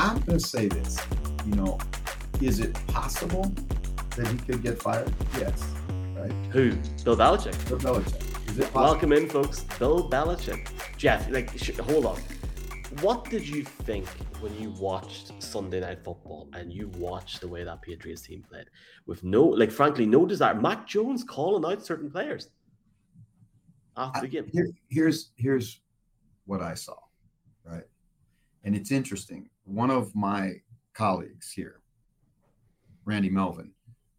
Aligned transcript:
I'm 0.00 0.20
going 0.20 0.38
to 0.38 0.46
say 0.46 0.68
this. 0.68 0.96
You 1.44 1.56
know, 1.56 1.76
is 2.40 2.60
it 2.60 2.72
possible 2.86 3.52
that 4.14 4.28
he 4.28 4.38
could 4.38 4.62
get 4.62 4.80
fired? 4.80 5.12
Yes. 5.36 5.60
Right. 6.14 6.30
Who? 6.52 6.70
Bill 7.02 7.16
Belichick. 7.16 7.68
Bill 7.68 7.78
Belichick. 7.80 8.48
Is 8.48 8.60
it 8.60 8.72
possible? 8.72 8.80
Welcome 8.82 9.12
in, 9.12 9.28
folks. 9.28 9.64
Bill 9.80 10.08
Belichick. 10.08 10.68
Jeff, 10.96 11.28
like, 11.30 11.50
sh- 11.58 11.76
hold 11.78 12.06
on. 12.06 12.20
What 13.00 13.24
did 13.28 13.48
you 13.48 13.64
think 13.64 14.06
when 14.38 14.56
you 14.56 14.70
watched 14.78 15.32
Sunday 15.42 15.80
Night 15.80 16.04
Football 16.04 16.48
and 16.52 16.72
you 16.72 16.86
watched 16.90 17.40
the 17.40 17.48
way 17.48 17.64
that 17.64 17.82
Patriots 17.82 18.22
team 18.22 18.44
played 18.48 18.66
with 19.06 19.24
no, 19.24 19.42
like, 19.42 19.72
frankly, 19.72 20.06
no 20.06 20.24
desire? 20.26 20.54
Mac 20.54 20.86
Jones 20.86 21.24
calling 21.24 21.64
out 21.68 21.84
certain 21.84 22.08
players 22.08 22.50
after 23.96 24.20
the 24.20 24.28
game. 24.28 24.46
Here, 24.52 24.68
here's 24.88 25.32
here's 25.34 25.80
what 26.46 26.62
I 26.62 26.74
saw, 26.74 26.94
right? 27.64 27.82
And 28.62 28.76
it's 28.76 28.92
interesting. 28.92 29.48
One 29.68 29.90
of 29.90 30.14
my 30.14 30.62
colleagues 30.94 31.52
here, 31.52 31.82
Randy 33.04 33.28
Melvin, 33.28 33.72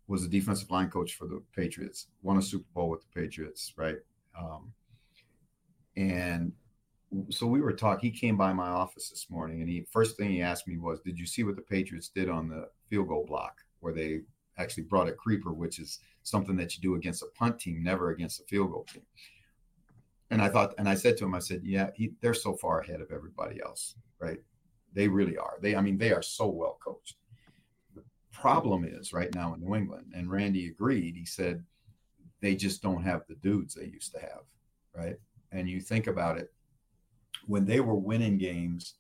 was 0.08 0.24
a 0.24 0.30
defensive 0.30 0.70
line 0.70 0.90
coach 0.90 1.16
for 1.16 1.26
the 1.26 1.42
Patriots, 1.56 2.08
won 2.22 2.38
a 2.38 2.42
Super 2.42 2.68
Bowl 2.76 2.90
with 2.90 3.02
the 3.02 3.20
Patriots, 3.20 3.74
right? 3.76 3.98
Um, 4.40 4.72
and 5.98 6.52
so 7.30 7.48
we 7.48 7.62
were 7.62 7.74
talking. 7.74 8.12
He 8.12 8.18
came 8.18 8.38
by 8.38 8.54
my 8.54 8.68
office 8.68 9.10
this 9.10 9.28
morning, 9.32 9.62
and 9.62 9.70
he 9.70 9.88
first 9.90 10.18
thing 10.18 10.30
he 10.30 10.44
asked 10.44 10.68
me 10.68 10.78
was, 10.78 11.00
"Did 11.00 11.18
you 11.18 11.26
see 11.26 11.44
what 11.44 11.56
the 11.56 11.64
Patriots 11.64 12.10
did 12.10 12.30
on 12.30 12.48
the 12.48 12.70
field 12.88 13.08
goal 13.08 13.26
block, 13.26 13.58
where 13.80 13.94
they 13.94 14.22
actually 14.60 14.84
brought 14.84 15.10
a 15.10 15.14
creeper, 15.14 15.52
which 15.52 15.80
is 15.80 16.00
something 16.22 16.56
that 16.58 16.76
you 16.76 16.82
do 16.82 16.94
against 16.94 17.24
a 17.24 17.28
punt 17.36 17.60
team, 17.60 17.82
never 17.82 18.12
against 18.12 18.42
a 18.42 18.44
field 18.44 18.70
goal 18.72 18.84
team?" 18.84 19.02
And 20.30 20.44
I 20.44 20.50
thought, 20.50 20.76
and 20.78 20.88
I 20.88 20.94
said 20.94 21.18
to 21.18 21.26
him, 21.26 21.34
I 21.34 21.40
said, 21.40 21.62
"Yeah, 21.64 21.90
he, 21.96 22.14
they're 22.22 22.36
so 22.36 22.54
far 22.54 22.82
ahead 22.82 23.02
of 23.02 23.12
everybody 23.12 23.60
else, 23.62 23.96
right? 24.20 24.40
They 24.94 25.08
really 25.08 25.38
are. 25.38 25.58
They, 25.62 25.76
I 25.76 25.82
mean, 25.82 25.98
they 25.98 26.12
are 26.12 26.22
so 26.22 26.48
well 26.48 26.78
coached. 26.84 27.16
The 27.96 28.04
problem 28.32 28.84
is 28.84 29.14
right 29.14 29.34
now 29.34 29.54
in 29.54 29.62
New 29.62 29.76
England, 29.76 30.14
and 30.16 30.32
Randy 30.32 30.68
agreed. 30.68 31.16
He 31.16 31.26
said 31.26 31.64
they 32.42 32.56
just 32.56 32.82
don't 32.82 33.04
have 33.04 33.24
the 33.28 33.36
dudes 33.36 33.74
they 33.74 33.86
used 33.86 34.14
to 34.14 34.20
have, 34.20 34.44
right? 34.96 35.18
And 35.52 35.70
you 35.70 35.82
think 35.82 36.08
about 36.08 36.38
it 36.38 36.52
when 37.46 37.66
they 37.66 37.80
were 37.80 37.96
winning 37.96 38.38
games, 38.38 38.96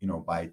you 0.00 0.08
know, 0.08 0.18
by 0.18 0.50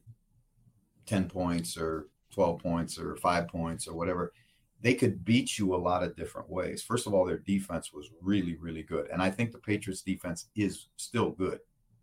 10 1.08 1.28
points 1.28 1.78
or 1.78 2.08
12 2.34 2.59
points 2.59 3.00
or 3.00 3.16
five 3.17 3.48
points 3.48 3.88
or 3.88 3.95
whatever, 3.95 4.34
they 4.82 4.94
could 4.94 5.26
beat 5.26 5.58
you 5.58 5.73
a 5.73 5.78
lot 5.78 6.04
of 6.04 6.16
different 6.16 6.50
ways. 6.50 6.84
First 6.84 7.08
of 7.08 7.14
all, 7.14 7.26
their 7.26 7.39
defense 7.39 7.92
was 7.94 8.11
really, 8.22 8.56
really 8.58 8.84
good. 8.84 9.08
And 9.11 9.22
I 9.22 9.32
think 9.32 9.52
the 9.52 9.58
Patriots 9.58 10.02
defense 10.02 10.48
is 10.56 10.89
still 10.98 11.32
good, 11.32 11.59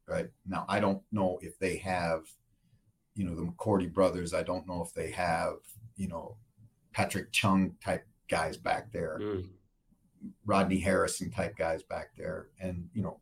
right? 0.08 0.28
Now, 0.46 0.64
I 0.68 0.80
don't 0.80 1.02
know 1.12 1.38
if 1.42 1.58
they 1.58 1.76
have, 1.78 2.22
you 3.14 3.24
know, 3.24 3.34
the 3.34 3.42
McCourty 3.42 3.92
brothers. 3.92 4.34
I 4.34 4.42
don't 4.42 4.66
know 4.66 4.82
if 4.82 4.92
they 4.94 5.10
have, 5.10 5.54
you 5.96 6.08
know, 6.08 6.36
Patrick 6.92 7.32
Chung 7.32 7.74
type 7.82 8.06
guys 8.28 8.56
back 8.56 8.92
there, 8.92 9.18
mm. 9.20 9.48
Rodney 10.46 10.78
Harrison 10.78 11.30
type 11.30 11.56
guys 11.56 11.82
back 11.82 12.10
there. 12.16 12.48
And, 12.60 12.88
you 12.94 13.02
know, 13.02 13.18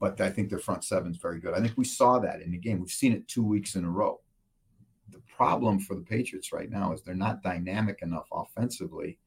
but 0.00 0.20
I 0.20 0.30
think 0.30 0.50
their 0.50 0.58
front 0.58 0.84
seven 0.84 1.12
is 1.12 1.18
very 1.18 1.40
good. 1.40 1.54
I 1.54 1.60
think 1.60 1.74
we 1.76 1.84
saw 1.84 2.18
that 2.18 2.42
in 2.42 2.50
the 2.50 2.58
game. 2.58 2.80
We've 2.80 2.90
seen 2.90 3.12
it 3.12 3.26
two 3.28 3.44
weeks 3.44 3.74
in 3.74 3.84
a 3.84 3.90
row. 3.90 4.20
The 5.10 5.22
problem 5.36 5.78
for 5.78 5.94
the 5.94 6.02
Patriots 6.02 6.52
right 6.52 6.70
now 6.70 6.92
is 6.92 7.02
they're 7.02 7.14
not 7.14 7.42
dynamic 7.42 8.00
enough 8.02 8.26
offensively 8.32 9.18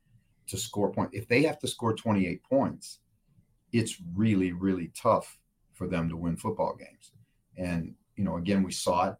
to 0.47 0.58
score 0.58 0.91
points. 0.91 1.16
If 1.16 1.28
they 1.28 1.44
have 1.44 1.59
to 1.59 1.67
score 1.67 1.94
28 1.94 2.44
points, 2.44 3.00
it's 3.72 3.97
really, 4.16 4.52
really 4.52 4.91
tough 4.95 5.38
for 5.73 5.88
them 5.88 6.09
to 6.09 6.17
win 6.17 6.38
football 6.38 6.75
games. 6.75 7.11
And, 7.58 7.94
you 8.16 8.23
know, 8.23 8.38
again, 8.38 8.63
we 8.63 8.72
saw 8.72 9.09
it 9.09 9.16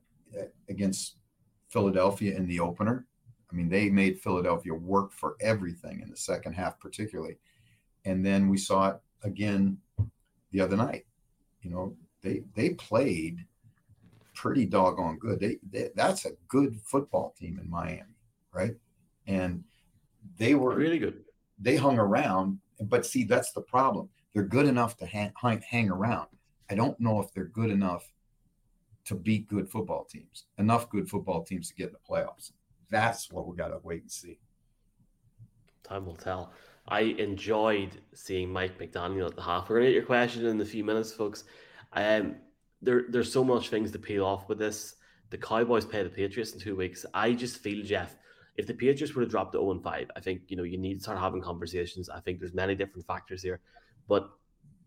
against 0.70 1.17
Philadelphia 1.70 2.36
in 2.36 2.47
the 2.47 2.59
opener. 2.59 3.06
I 3.52 3.56
mean, 3.56 3.70
they 3.70 3.89
made 3.89 4.20
Philadelphia 4.20 4.73
work 4.73 5.11
for 5.11 5.36
everything 5.39 6.02
in 6.02 6.10
the 6.10 6.17
second 6.17 6.54
half, 6.54 6.80
particularly. 6.80 7.38
And 8.05 8.26
then 8.26 8.49
we 8.49 8.58
saw 8.58 8.89
it 8.89 8.99
again 9.23 9.77
the 10.52 10.61
other 10.61 10.77
night 10.77 11.05
you 11.67 11.73
know, 11.73 11.95
they 12.21 12.43
they 12.55 12.70
played 12.70 13.45
pretty 14.33 14.65
doggone 14.65 15.17
good. 15.20 15.39
They, 15.39 15.58
they 15.70 15.89
that's 15.95 16.26
a 16.26 16.32
good 16.48 16.80
football 16.82 17.36
team 17.38 17.59
in 17.61 17.70
Miami, 17.70 18.15
right? 18.54 18.76
And 19.26 19.64
they 20.38 20.55
were 20.55 20.76
really 20.76 20.99
good. 20.99 21.23
They 21.59 21.76
hung 21.76 21.98
around, 21.98 22.59
but 22.82 23.05
see, 23.05 23.23
that's 23.23 23.52
the 23.52 23.61
problem. 23.61 24.09
They're 24.33 24.44
good 24.44 24.67
enough 24.67 24.95
to 24.98 25.05
hang, 25.05 25.33
hang 25.42 25.89
around. 25.89 26.27
I 26.70 26.76
don't 26.76 26.99
know 26.99 27.20
if 27.20 27.33
they're 27.33 27.45
good 27.45 27.71
enough 27.71 28.09
to 29.08 29.16
beat 29.16 29.48
good 29.48 29.70
football 29.70 30.04
teams. 30.04 30.45
Enough 30.58 30.90
good 30.90 31.10
football 31.10 31.44
teams 31.44 31.70
to 31.70 31.76
get 31.76 31.88
in 31.88 31.94
the 31.94 32.00
playoffs. 32.14 32.52
That's 32.90 33.32
what 33.32 33.48
we 33.48 33.56
got 33.56 33.70
to 33.70 33.80
wait 33.84 34.02
and 34.02 34.12
see. 34.12 34.38
Time 35.84 36.06
will 36.06 36.16
tell. 36.16 36.52
I 36.90 37.02
enjoyed 37.02 38.02
seeing 38.14 38.52
Mike 38.52 38.78
McDaniel 38.78 39.28
at 39.28 39.36
the 39.36 39.42
half. 39.42 39.70
We're 39.70 39.78
gonna 39.78 39.88
get 39.88 39.95
your 39.95 40.04
question 40.04 40.45
in 40.45 40.60
a 40.60 40.66
few 40.66 40.84
minutes, 40.84 41.12
folks. 41.12 41.45
Um, 41.94 42.36
there, 42.82 43.06
there's 43.10 43.32
so 43.32 43.44
much 43.44 43.70
things 43.70 43.92
to 43.92 44.00
peel 44.00 44.26
off 44.26 44.50
with 44.50 44.60
this. 44.60 44.95
The 45.30 45.38
Cowboys 45.38 45.86
play 45.86 46.04
the 46.04 46.10
Patriots 46.10 46.54
in 46.54 46.60
two 46.60 46.76
weeks. 46.76 47.06
I 47.14 47.34
just 47.34 47.58
feel, 47.58 47.84
Jeff, 47.84 48.16
if 48.56 48.68
the 48.68 48.74
Patriots 48.74 49.14
were 49.16 49.24
to 49.24 49.30
drop 49.30 49.52
to 49.52 49.58
0 49.58 49.72
and 49.72 49.84
5, 49.84 50.12
I 50.16 50.20
think 50.20 50.42
you 50.48 50.58
know 50.58 50.64
you 50.64 50.78
need 50.78 50.95
to 50.95 51.00
start 51.02 51.18
having 51.18 51.42
conversations. 51.42 52.10
I 52.10 52.20
think 52.20 52.39
there's 52.39 52.54
many 52.54 52.76
different 52.76 53.06
factors 53.06 53.42
here, 53.42 53.60
but 54.08 54.30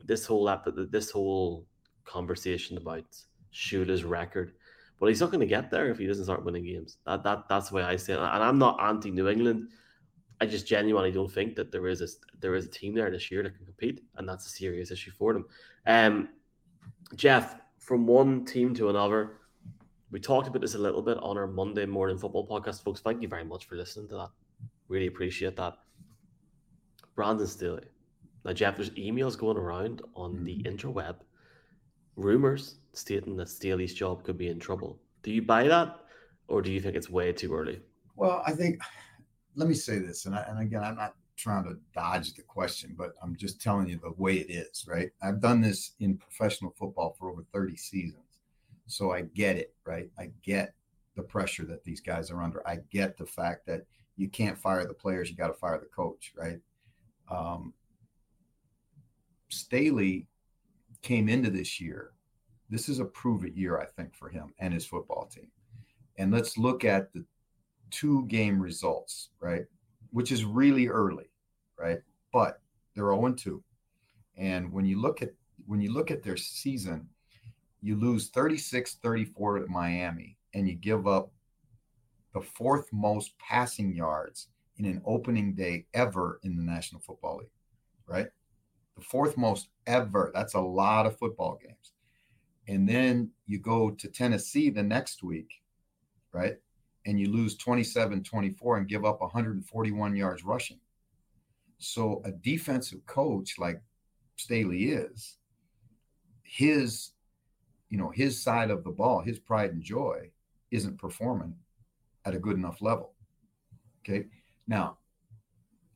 this 0.05 0.27
whole 0.27 0.51
this 0.91 1.11
whole 1.11 1.67
conversation 2.05 2.77
about 2.77 3.05
Shula's 3.53 4.05
record, 4.05 4.53
But 4.99 5.09
he's 5.09 5.21
not 5.21 5.31
going 5.31 5.41
to 5.41 5.47
get 5.47 5.71
there 5.71 5.91
if 5.91 5.99
he 5.99 6.07
doesn't 6.07 6.25
start 6.25 6.45
winning 6.45 6.65
games. 6.65 6.99
That 7.07 7.23
that 7.25 7.49
that's 7.49 7.71
the 7.71 7.77
way 7.77 7.83
I 7.83 7.97
say 7.97 8.15
it. 8.15 8.19
And 8.19 8.43
I'm 8.43 8.59
not 8.59 8.81
anti 8.81 9.11
New 9.11 9.29
England. 9.29 9.69
I 10.41 10.47
just 10.47 10.67
genuinely 10.67 11.13
don't 11.13 11.31
think 11.31 11.55
that 11.57 11.71
there 11.71 11.87
is 11.87 12.01
a 12.01 12.09
there 12.41 12.55
is 12.55 12.67
a 12.67 12.71
team 12.71 12.95
there 12.95 13.11
this 13.11 13.31
year 13.31 13.43
that 13.43 13.57
can 13.57 13.67
compete, 13.67 14.03
and 14.17 14.29
that's 14.29 14.47
a 14.47 14.51
serious 14.51 14.91
issue 14.91 15.11
for 15.11 15.33
them. 15.33 15.47
Um, 15.87 16.29
Jeff, 17.15 17.57
from 17.79 18.07
one 18.07 18.45
team 18.45 18.75
to 18.75 18.89
another, 18.89 19.39
we 20.11 20.21
talked 20.21 20.49
about 20.49 20.63
this 20.63 20.75
a 20.75 20.79
little 20.79 21.03
bit 21.03 21.19
on 21.19 21.37
our 21.37 21.47
Monday 21.47 21.87
morning 21.87 22.19
football 22.19 22.47
podcast, 22.47 22.83
folks. 22.83 23.01
Thank 23.01 23.23
you 23.23 23.29
very 23.29 23.45
much 23.45 23.67
for 23.67 23.77
listening 23.77 24.09
to 24.09 24.15
that. 24.17 24.31
Really 24.89 25.07
appreciate 25.07 25.57
that. 25.57 25.75
Brandon 27.15 27.47
Staley. 27.47 27.85
Now, 28.45 28.53
Jeff, 28.53 28.77
there's 28.77 28.91
emails 28.91 29.37
going 29.37 29.57
around 29.57 30.03
on 30.15 30.43
the 30.45 30.57
mm-hmm. 30.57 30.75
interweb, 30.75 31.17
rumors 32.17 32.77
stating 32.93 33.37
that 33.37 33.49
Staley's 33.49 33.95
job 33.95 34.25
could 34.25 34.39
be 34.39 34.49
in 34.49 34.59
trouble. 34.59 34.99
Do 35.23 35.31
you 35.31 35.43
buy 35.43 35.69
that, 35.69 36.01
or 36.49 36.63
do 36.63 36.73
you 36.73 36.81
think 36.81 36.97
it's 36.97 37.11
way 37.11 37.33
too 37.33 37.55
early? 37.55 37.81
Well, 38.17 38.43
I 38.47 38.53
think 38.53 38.81
let 39.57 39.69
me 39.69 39.75
say 39.75 39.99
this, 39.99 40.27
and, 40.27 40.35
I, 40.35 40.45
and 40.49 40.61
again, 40.61 40.83
I'm 40.83 40.97
not 40.97 41.15
trying 41.37 41.65
to 41.65 41.79
dodge 41.95 42.35
the 42.35 42.43
question, 42.43 42.95
but 42.97 43.13
I'm 43.23 43.35
just 43.37 43.61
telling 43.61 43.89
you 43.89 43.99
the 44.03 44.13
way 44.17 44.37
it 44.37 44.51
is, 44.51 44.85
right? 44.87 45.11
I've 45.23 45.41
done 45.41 45.61
this 45.61 45.93
in 46.01 46.19
professional 46.19 46.75
football 46.79 47.17
for 47.19 47.31
over 47.31 47.45
30 47.53 47.77
seasons. 47.77 48.41
So 48.87 49.13
I 49.13 49.23
get 49.23 49.57
it, 49.57 49.75
right? 49.85 50.11
I 50.19 50.31
get 50.43 50.75
the 51.17 51.23
pressure 51.23 51.65
that 51.65 51.85
these 51.85 52.01
guys 52.01 52.31
are 52.31 52.43
under. 52.43 52.67
I 52.67 52.79
get 52.91 53.17
the 53.17 53.27
fact 53.27 53.67
that 53.67 53.83
you 54.17 54.29
can't 54.29 54.59
fire 54.59 54.87
the 54.87 54.95
players, 54.95 55.31
you 55.31 55.37
got 55.37 55.49
to 55.49 55.55
fire 55.55 55.79
the 55.79 55.87
coach, 55.87 56.33
right? 56.37 56.59
Um, 57.31 57.73
Staley 59.49 60.27
came 61.03 61.29
into 61.29 61.51
this 61.51 61.81
year. 61.81 62.13
This 62.69 62.89
is 62.89 63.01
a 63.01 63.05
prove 63.05 63.45
it 63.45 63.57
year, 63.57 63.79
I 63.79 63.87
think, 63.87 64.15
for 64.15 64.29
him 64.29 64.53
and 64.59 64.73
his 64.73 64.87
football 64.87 65.27
team. 65.27 65.49
And 66.19 66.33
let's 66.33 66.59
look 66.59 66.85
at 66.85 67.13
the 67.13 67.25
two 67.91 68.27
game 68.27 68.61
results, 68.61 69.31
right? 69.41 69.65
Which 70.11 70.33
is 70.33 70.45
really 70.45 70.89
early, 70.89 71.31
right? 71.79 72.01
But 72.33 72.61
they're 72.95 73.13
0 73.15 73.33
2. 73.33 73.63
And 74.37 74.73
when 74.73 74.85
you 74.85 75.01
look 75.01 75.23
at 75.23 75.31
when 75.67 75.81
you 75.81 75.93
look 75.93 76.11
at 76.11 76.23
their 76.23 76.37
season, 76.37 77.09
you 77.83 77.97
lose 77.97 78.31
36-34 78.31 79.63
at 79.63 79.69
Miami 79.69 80.37
and 80.55 80.69
you 80.69 80.75
give 80.75 81.07
up 81.07 81.31
the 82.35 82.41
fourth 82.41 82.87
most 82.93 83.39
passing 83.39 83.95
yards 83.95 84.49
in 84.79 84.85
an 84.85 85.03
opening 85.05 85.55
day 85.55 85.87
ever 85.95 86.41
in 86.43 86.57
the 86.57 86.63
National 86.63 87.01
Football 87.01 87.39
League, 87.39 87.51
right? 88.07 88.29
Fourth 89.05 89.37
most 89.37 89.69
ever. 89.87 90.31
That's 90.35 90.55
a 90.55 90.61
lot 90.61 91.07
of 91.07 91.19
football 91.19 91.59
games. 91.63 91.93
And 92.69 92.89
then 92.89 93.31
you 93.47 93.59
go 93.59 93.91
to 93.91 94.09
Tennessee 94.09 94.71
the 94.71 94.83
next 94.83 95.23
week, 95.23 95.51
right? 96.33 96.57
and 97.07 97.19
you 97.19 97.31
lose 97.31 97.57
27 97.57 98.23
24 98.23 98.77
and 98.79 98.89
give 98.89 99.05
up 99.05 99.21
141 99.21 100.17
yards 100.17 100.45
rushing. 100.45 100.79
So 101.79 102.21
a 102.25 102.31
defensive 102.31 103.05
coach 103.07 103.59
like 103.59 103.81
Staley 104.37 104.91
is, 104.91 105.39
his, 106.43 107.13
you 107.89 107.97
know, 107.97 108.11
his 108.11 108.43
side 108.43 108.71
of 108.71 108.85
the 108.85 108.91
ball, 108.91 109.21
his 109.23 109.39
pride 109.39 109.73
and 109.73 109.83
joy 109.83 110.31
isn't 110.71 110.99
performing 110.99 111.55
at 112.25 112.35
a 112.35 112.39
good 112.39 112.57
enough 112.57 112.83
level. 112.83 113.15
Okay. 114.05 114.27
Now, 114.69 114.99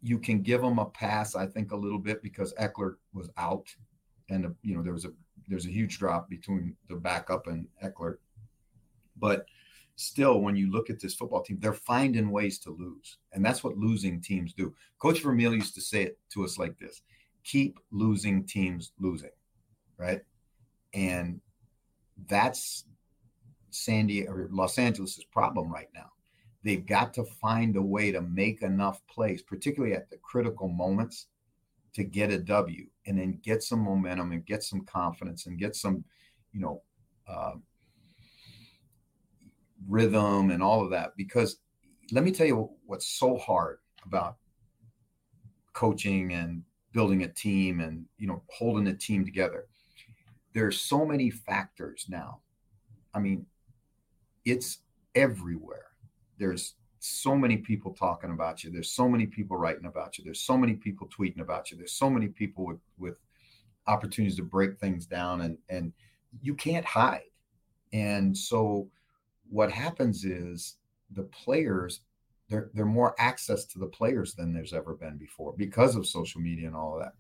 you 0.05 0.19
can 0.19 0.43
give 0.43 0.63
him 0.63 0.79
a 0.79 0.85
pass, 0.85 1.35
I 1.35 1.47
think, 1.47 1.73
a 1.73 1.77
little 1.77 1.99
bit 1.99 2.23
because 2.23 2.53
Ekeler 2.55 2.97
was 3.15 3.31
out, 3.39 3.75
and 4.29 4.55
you 4.63 4.77
know 4.77 4.83
there 4.83 4.93
was 4.93 5.07
a 5.07 5.13
there's 5.49 5.67
a 5.67 5.71
huge 5.71 5.99
drop 5.99 6.29
between 6.29 6.77
the 6.89 6.97
backup 6.97 7.47
and 7.47 7.67
Ekeler, 7.83 8.17
but 9.17 9.47
still, 9.97 10.41
when 10.41 10.57
you 10.57 10.71
look 10.71 10.91
at 10.91 11.01
this 11.01 11.15
football 11.15 11.43
team, 11.43 11.59
they're 11.59 11.73
finding 11.73 12.31
ways 12.31 12.59
to 12.59 12.71
lose. 12.71 13.19
And 13.33 13.45
that's 13.45 13.65
what 13.65 13.79
losing 13.79 14.21
teams 14.21 14.53
do. 14.53 14.75
Coach 14.99 15.23
Vermeil 15.23 15.55
used 15.55 15.75
to 15.77 15.81
say 15.81 16.03
it 16.03 16.19
to 16.31 16.45
us 16.45 16.59
like 16.59 16.79
this 16.79 17.03
keep 17.45 17.79
losing 17.91 18.45
teams 18.45 18.93
losing, 18.99 19.31
right? 19.99 20.23
And 20.95 21.41
that's 22.27 22.85
Sandy 23.71 24.27
or 24.27 24.49
Los 24.51 24.79
Angeles' 24.79 25.25
problem 25.31 25.71
right 25.71 25.89
now. 25.95 26.11
They've 26.65 26.85
got 26.85 27.13
to 27.15 27.25
find 27.25 27.77
a 27.77 27.83
way 27.83 28.11
to 28.11 28.23
make 28.23 28.63
enough 28.63 29.01
plays, 29.07 29.43
particularly 29.43 29.95
at 29.95 30.11
the 30.11 30.17
critical 30.17 30.69
moments, 30.69 31.27
to 31.93 32.03
get 32.03 32.33
a 32.33 32.39
W 32.39 32.87
and 33.07 33.19
then 33.19 33.39
get 33.43 33.63
some 33.63 33.81
momentum 33.81 34.33
and 34.33 34.45
get 34.47 34.63
some 34.63 34.81
confidence 34.81 35.47
and 35.47 35.59
get 35.59 35.77
some, 35.77 36.05
you 36.53 36.61
know, 36.61 36.83
uh, 37.29 37.53
rhythm 39.87 40.51
and 40.51 40.63
all 40.63 40.83
of 40.83 40.91
that. 40.91 41.17
Because 41.17 41.59
let 42.13 42.25
me 42.25 42.33
tell 42.33 42.47
you 42.47 42.71
what's 42.87 43.07
so 43.07 43.37
hard 43.37 43.79
about 44.07 44.37
coaching 45.73 46.33
and 46.33 46.63
building 46.93 47.25
a 47.25 47.29
team 47.29 47.81
and 47.81 48.07
you 48.17 48.27
know 48.27 48.43
holding 48.49 48.87
a 48.87 48.95
team 48.95 49.25
together. 49.25 49.67
There's 50.55 50.81
so 50.81 51.05
many 51.05 51.31
factors 51.31 52.07
now. 52.09 52.41
I 53.13 53.19
mean, 53.19 53.47
it's 54.45 54.79
everywhere. 55.15 55.87
There's 56.39 56.75
so 57.01 57.37
many 57.37 57.59
people 57.59 57.93
talking 57.93 58.31
about 58.31 58.65
you. 58.65 58.71
There's 58.71 58.93
so 58.93 59.09
many 59.09 59.27
people 59.27 59.57
writing 59.57 59.87
about 59.87 60.17
you. 60.17 60.25
There's 60.25 60.41
so 60.41 60.57
many 60.57 60.75
people 60.75 61.09
tweeting 61.09 61.41
about 61.41 61.71
you. 61.71 61.77
There's 61.77 61.93
so 61.93 62.09
many 62.09 62.29
people 62.29 62.65
with 62.65 62.81
with 62.99 63.19
opportunities 63.87 64.37
to 64.37 64.43
break 64.43 64.79
things 64.79 65.07
down 65.07 65.43
and 65.43 65.59
and 65.69 65.93
you 66.41 66.55
can't 66.55 66.85
hide. 66.85 67.31
And 67.93 68.37
so 68.37 68.89
what 69.49 69.71
happens 69.71 70.25
is 70.25 70.77
the 71.11 71.25
players 71.25 72.01
there 72.49 72.85
more 72.85 73.15
access 73.19 73.65
to 73.65 73.79
the 73.79 73.87
players 73.87 74.35
than 74.35 74.53
there's 74.53 74.73
ever 74.73 74.95
been 74.95 75.17
before 75.17 75.55
because 75.57 75.97
of 75.97 76.07
social 76.07 76.41
media 76.41 76.67
and 76.67 76.77
all 76.77 76.95
of 76.95 77.03
that. 77.03 77.15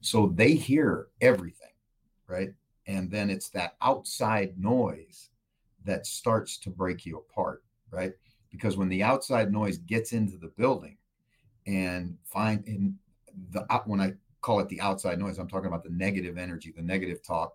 So 0.00 0.32
they 0.34 0.54
hear 0.54 1.08
everything, 1.20 1.72
right? 2.26 2.50
And 2.86 3.10
then 3.10 3.30
it's 3.30 3.50
that 3.50 3.76
outside 3.82 4.54
noise 4.58 5.30
that 5.84 6.06
starts 6.06 6.58
to 6.58 6.70
break 6.70 7.06
you 7.06 7.18
apart, 7.18 7.62
right? 7.90 8.12
Because 8.50 8.76
when 8.76 8.88
the 8.88 9.02
outside 9.02 9.52
noise 9.52 9.78
gets 9.78 10.12
into 10.12 10.36
the 10.36 10.52
building 10.56 10.96
and 11.66 12.16
find 12.24 12.66
in 12.66 12.96
the 13.50 13.64
when 13.86 14.00
I 14.00 14.14
call 14.40 14.60
it 14.60 14.68
the 14.68 14.80
outside 14.80 15.18
noise, 15.18 15.38
I'm 15.38 15.48
talking 15.48 15.68
about 15.68 15.84
the 15.84 15.90
negative 15.90 16.38
energy, 16.38 16.72
the 16.74 16.82
negative 16.82 17.22
talk. 17.22 17.54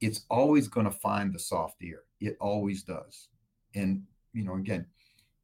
It's 0.00 0.24
always 0.30 0.66
going 0.68 0.86
to 0.86 0.92
find 0.92 1.32
the 1.32 1.38
soft 1.38 1.82
ear. 1.82 2.04
It 2.20 2.36
always 2.40 2.82
does. 2.82 3.28
And 3.74 4.02
you 4.32 4.44
know, 4.44 4.54
again, 4.54 4.86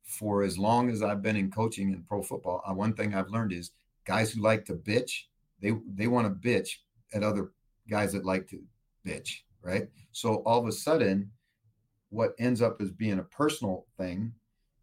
for 0.05 0.43
as 0.43 0.57
long 0.57 0.89
as 0.89 1.03
I've 1.03 1.23
been 1.23 1.37
in 1.37 1.51
coaching 1.51 1.93
in 1.93 2.03
pro 2.05 2.23
football, 2.23 2.63
uh, 2.67 2.73
one 2.73 2.95
thing 2.95 3.15
I've 3.15 3.31
learned 3.31 3.53
is 3.53 3.73
guys 4.05 4.33
who 4.33 4.41
like 4.41 4.65
to 4.67 4.75
bitch, 4.75 5.25
they 5.61 5.73
they 5.95 6.07
want 6.07 6.27
to 6.27 6.49
bitch 6.49 6.71
at 7.13 7.23
other 7.23 7.53
guys 7.89 8.13
that 8.13 8.25
like 8.25 8.49
to 8.49 8.63
bitch, 9.07 9.41
right? 9.63 9.89
So 10.13 10.37
all 10.47 10.61
of 10.61 10.67
a 10.67 10.73
sudden, 10.73 11.31
what 12.11 12.35
ends 12.39 12.63
up 12.63 12.81
as 12.81 12.91
being 12.91 13.19
a 13.19 13.25
personal 13.25 13.87
thing, 13.99 14.33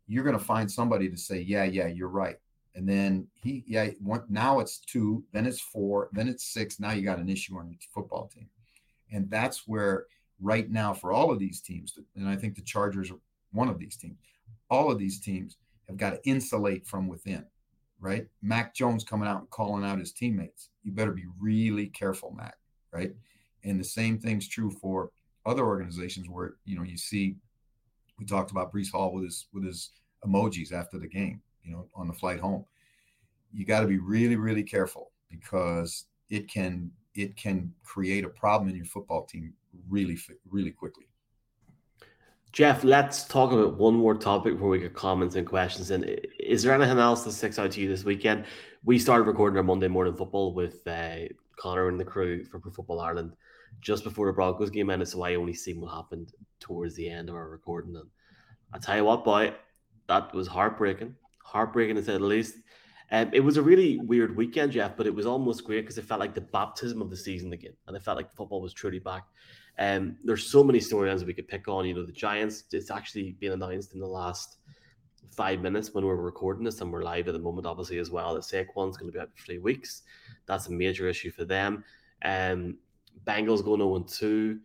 you're 0.07 0.23
going 0.23 0.37
to 0.37 0.43
find 0.43 0.69
somebody 0.71 1.09
to 1.09 1.17
say, 1.17 1.41
"Yeah, 1.41 1.63
yeah, 1.63 1.87
you're 1.87 2.09
right." 2.09 2.37
And 2.75 2.89
then 2.89 3.27
he, 3.35 3.63
yeah, 3.67 3.89
one, 3.99 4.23
now 4.29 4.59
it's 4.59 4.79
two, 4.79 5.23
then 5.31 5.45
it's 5.45 5.61
four, 5.61 6.09
then 6.11 6.27
it's 6.27 6.45
six. 6.45 6.79
Now 6.79 6.91
you 6.91 7.03
got 7.03 7.19
an 7.19 7.29
issue 7.29 7.57
on 7.57 7.69
your 7.69 7.79
football 7.93 8.27
team, 8.33 8.49
and 9.11 9.29
that's 9.29 9.67
where 9.67 10.05
right 10.41 10.69
now 10.69 10.93
for 10.93 11.13
all 11.13 11.31
of 11.31 11.39
these 11.39 11.61
teams, 11.61 11.97
and 12.15 12.27
I 12.27 12.35
think 12.35 12.55
the 12.55 12.61
Chargers 12.61 13.11
are 13.11 13.19
one 13.51 13.69
of 13.69 13.79
these 13.79 13.95
teams 13.95 14.17
all 14.73 14.91
of 14.91 14.97
these 14.97 15.19
teams 15.19 15.57
have 15.87 15.97
got 15.97 16.11
to 16.11 16.27
insulate 16.27 16.87
from 16.87 17.07
within, 17.07 17.45
right? 17.99 18.27
Mac 18.41 18.73
Jones 18.73 19.03
coming 19.03 19.27
out 19.27 19.39
and 19.39 19.49
calling 19.51 19.83
out 19.83 19.99
his 19.99 20.11
teammates. 20.11 20.69
You 20.81 20.91
better 20.91 21.11
be 21.11 21.27
really 21.39 21.87
careful, 21.87 22.31
Mac, 22.31 22.55
right? 22.91 23.11
And 23.63 23.79
the 23.79 23.83
same 23.83 24.17
thing's 24.17 24.47
true 24.47 24.71
for 24.71 25.11
other 25.45 25.65
organizations 25.65 26.29
where 26.29 26.55
you 26.65 26.75
know 26.75 26.83
you 26.83 26.97
see 26.97 27.35
we 28.19 28.25
talked 28.25 28.51
about 28.51 28.71
Breece 28.71 28.91
Hall 28.91 29.13
with 29.13 29.25
his 29.25 29.47
with 29.53 29.63
his 29.63 29.91
emojis 30.25 30.71
after 30.71 30.97
the 30.97 31.07
game, 31.07 31.41
you 31.63 31.71
know, 31.71 31.87
on 31.95 32.07
the 32.07 32.13
flight 32.13 32.39
home. 32.39 32.65
You 33.51 33.65
got 33.65 33.81
to 33.81 33.87
be 33.87 33.99
really, 33.99 34.35
really 34.35 34.63
careful 34.63 35.11
because 35.29 36.05
it 36.29 36.49
can 36.49 36.91
it 37.15 37.35
can 37.35 37.71
create 37.83 38.23
a 38.23 38.29
problem 38.29 38.69
in 38.69 38.75
your 38.75 38.85
football 38.85 39.25
team 39.25 39.53
really, 39.87 40.17
really 40.49 40.71
quickly. 40.71 41.05
Jeff, 42.51 42.83
let's 42.83 43.23
talk 43.25 43.51
about 43.51 43.77
one 43.77 43.95
more 43.95 44.13
topic 44.15 44.53
before 44.53 44.69
we 44.69 44.79
get 44.79 44.93
comments 44.93 45.35
and 45.35 45.45
questions. 45.45 45.89
And 45.89 46.19
is 46.39 46.61
there 46.61 46.73
anything 46.73 46.99
else 46.99 47.23
that 47.23 47.31
sticks 47.31 47.57
out 47.57 47.71
to 47.71 47.81
you 47.81 47.87
this 47.87 48.03
weekend? 48.03 48.45
We 48.83 48.99
started 48.99 49.23
recording 49.23 49.57
our 49.57 49.63
Monday 49.63 49.87
morning 49.87 50.15
football 50.15 50.53
with 50.53 50.85
uh, 50.85 51.15
Connor 51.55 51.87
and 51.87 51.99
the 51.99 52.05
crew 52.05 52.43
for 52.45 52.59
Pro 52.59 52.71
Football 52.71 52.99
Ireland 52.99 53.33
just 53.81 54.03
before 54.03 54.27
the 54.27 54.33
Broncos 54.33 54.69
game 54.69 54.89
ended, 54.89 55.07
so 55.07 55.21
I 55.23 55.35
only 55.35 55.53
seen 55.53 55.81
what 55.81 55.93
happened 55.93 56.33
towards 56.59 56.95
the 56.95 57.09
end 57.09 57.29
of 57.29 57.35
our 57.35 57.49
recording. 57.49 57.95
And 57.95 58.09
I 58.73 58.79
tell 58.79 58.97
you 58.97 59.03
what, 59.05 59.23
boy, 59.23 59.53
that 60.07 60.33
was 60.33 60.47
heartbreaking, 60.47 61.15
heartbreaking 61.43 61.95
to 61.95 62.03
say 62.03 62.13
the 62.13 62.19
least. 62.19 62.55
Um, 63.11 63.29
it 63.33 63.41
was 63.41 63.57
a 63.57 63.61
really 63.61 63.99
weird 63.99 64.35
weekend, 64.35 64.71
Jeff, 64.71 64.97
but 64.97 65.05
it 65.05 65.13
was 65.13 65.25
almost 65.25 65.65
great 65.65 65.81
because 65.81 65.97
it 65.97 66.05
felt 66.05 66.19
like 66.19 66.33
the 66.33 66.41
baptism 66.41 67.01
of 67.01 67.09
the 67.09 67.17
season 67.17 67.53
again, 67.53 67.73
and 67.87 67.95
it 67.95 68.03
felt 68.03 68.17
like 68.17 68.35
football 68.35 68.61
was 68.61 68.73
truly 68.73 68.99
back. 68.99 69.25
Um, 69.77 70.17
there's 70.23 70.51
so 70.51 70.63
many 70.63 70.79
storylines 70.79 71.25
we 71.25 71.33
could 71.33 71.47
pick 71.47 71.67
on. 71.67 71.85
You 71.85 71.95
know, 71.95 72.05
the 72.05 72.11
Giants, 72.11 72.63
it's 72.71 72.91
actually 72.91 73.33
been 73.39 73.51
announced 73.51 73.93
in 73.93 73.99
the 73.99 74.07
last 74.07 74.57
five 75.31 75.61
minutes 75.61 75.93
when 75.93 76.05
we're 76.05 76.15
recording 76.15 76.63
this, 76.63 76.81
and 76.81 76.91
we're 76.91 77.03
live 77.03 77.27
at 77.27 77.33
the 77.33 77.39
moment, 77.39 77.67
obviously, 77.67 77.97
as 77.97 78.11
well. 78.11 78.33
That 78.33 78.43
Saquon's 78.43 78.97
going 78.97 79.11
to 79.11 79.17
be 79.17 79.19
out 79.19 79.29
for 79.35 79.43
three 79.43 79.59
weeks. 79.59 80.03
That's 80.45 80.67
a 80.67 80.71
major 80.71 81.07
issue 81.07 81.31
for 81.31 81.45
them. 81.45 81.83
Um, 82.23 82.77
Bengals 83.25 83.63
going 83.63 83.79
0 83.79 84.05
2. 84.07 84.59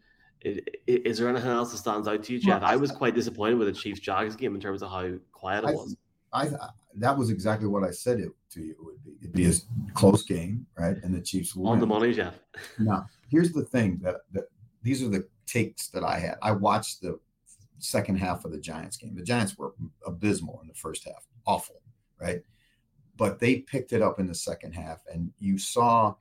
Is 0.87 1.19
there 1.19 1.29
anything 1.29 1.51
else 1.51 1.73
that 1.73 1.79
stands 1.79 2.07
out 2.07 2.23
to 2.25 2.33
you, 2.33 2.39
Jeff? 2.39 2.63
I 2.63 2.77
was 2.77 2.93
quite 2.93 3.15
disappointed 3.15 3.59
with 3.59 3.69
the 3.69 3.81
Chiefs 3.81 4.01
Jags 4.01 4.37
game 4.37 4.55
in 4.55 4.61
terms 4.61 4.83
of 4.83 4.91
how 4.91 5.11
quiet 5.33 5.65
it 5.65 5.75
was. 5.75 5.97
I, 6.33 6.47
I 6.47 6.69
that 6.97 7.17
was 7.17 7.31
exactly 7.31 7.69
what 7.69 7.85
I 7.85 7.91
said 7.91 8.21
it 8.21 8.31
to 8.51 8.61
you. 8.61 8.71
It 8.73 8.85
would 8.85 9.05
be 9.05 9.13
it'd 9.21 9.33
be 9.33 9.47
a 9.47 9.93
close 9.95 10.23
game, 10.23 10.67
right? 10.79 10.97
And 11.03 11.15
the 11.15 11.21
Chiefs 11.21 11.55
will 11.55 11.69
on 11.69 11.81
the 11.81 11.87
money, 11.87 12.13
Jeff. 12.13 12.39
now, 12.79 13.07
here's 13.29 13.53
the 13.53 13.65
thing 13.65 13.99
that 14.03 14.17
that 14.33 14.45
these 14.83 15.03
are 15.03 15.09
the 15.09 15.27
takes 15.47 15.89
that 15.89 16.05
I 16.05 16.19
had. 16.19 16.37
I 16.43 16.53
watched 16.53 17.03
the 17.03 17.19
second 17.79 18.17
half 18.17 18.45
of 18.45 18.53
the 18.53 18.59
Giants 18.59 18.97
game. 18.97 19.15
The 19.15 19.23
Giants 19.23 19.57
were 19.57 19.75
abysmal 20.07 20.61
in 20.63 20.69
the 20.69 20.75
first 20.75 21.05
half, 21.05 21.27
awful, 21.47 21.81
right? 22.21 22.43
But 23.17 23.39
they 23.39 23.57
picked 23.61 23.93
it 23.93 24.03
up 24.03 24.21
in 24.21 24.27
the 24.27 24.35
second 24.35 24.73
half, 24.73 25.03
and 25.13 25.33
you 25.39 25.59
saw 25.59 26.15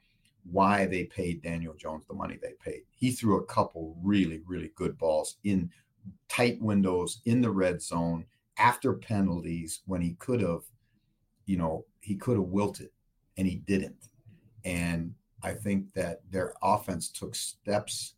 why 0.51 0.85
they 0.85 1.05
paid 1.05 1.41
Daniel 1.41 1.73
Jones 1.73 2.03
the 2.07 2.13
money 2.13 2.37
they 2.41 2.53
paid. 2.63 2.83
He 2.95 3.11
threw 3.11 3.37
a 3.37 3.45
couple 3.45 3.97
really, 4.01 4.41
really 4.45 4.71
good 4.75 4.97
balls 4.97 5.37
in 5.43 5.69
tight 6.29 6.61
windows 6.61 7.21
in 7.25 7.41
the 7.41 7.51
red 7.51 7.81
zone 7.81 8.25
after 8.57 8.93
penalties 8.93 9.81
when 9.85 10.01
he 10.01 10.13
could 10.19 10.41
have, 10.41 10.61
you 11.45 11.57
know, 11.57 11.85
he 11.99 12.15
could 12.15 12.37
have 12.37 12.47
wilted 12.47 12.89
and 13.37 13.47
he 13.47 13.55
didn't. 13.55 14.09
And 14.65 15.13
I 15.43 15.53
think 15.53 15.93
that 15.93 16.21
their 16.31 16.53
offense 16.61 17.09
took 17.09 17.35
steps 17.35 18.15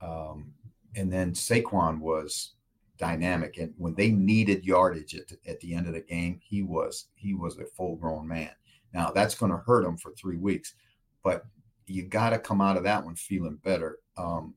um, 0.00 0.52
and 0.96 1.12
then 1.12 1.32
Saquon 1.32 1.98
was 2.00 2.54
dynamic, 2.98 3.58
and 3.58 3.72
when 3.76 3.94
they 3.94 4.10
needed 4.10 4.64
yardage 4.64 5.14
at 5.14 5.28
the, 5.28 5.38
at 5.46 5.60
the 5.60 5.74
end 5.74 5.86
of 5.86 5.94
the 5.94 6.00
game, 6.00 6.40
he 6.42 6.62
was 6.62 7.06
he 7.14 7.34
was 7.34 7.58
a 7.58 7.64
full 7.64 7.96
grown 7.96 8.26
man. 8.26 8.50
Now 8.92 9.10
that's 9.10 9.34
going 9.34 9.52
to 9.52 9.62
hurt 9.66 9.84
him 9.84 9.96
for 9.96 10.12
three 10.12 10.36
weeks, 10.36 10.74
but 11.22 11.44
you 11.86 12.04
got 12.04 12.30
to 12.30 12.38
come 12.38 12.60
out 12.60 12.76
of 12.76 12.84
that 12.84 13.04
one 13.04 13.16
feeling 13.16 13.58
better. 13.62 13.98
Um, 14.16 14.54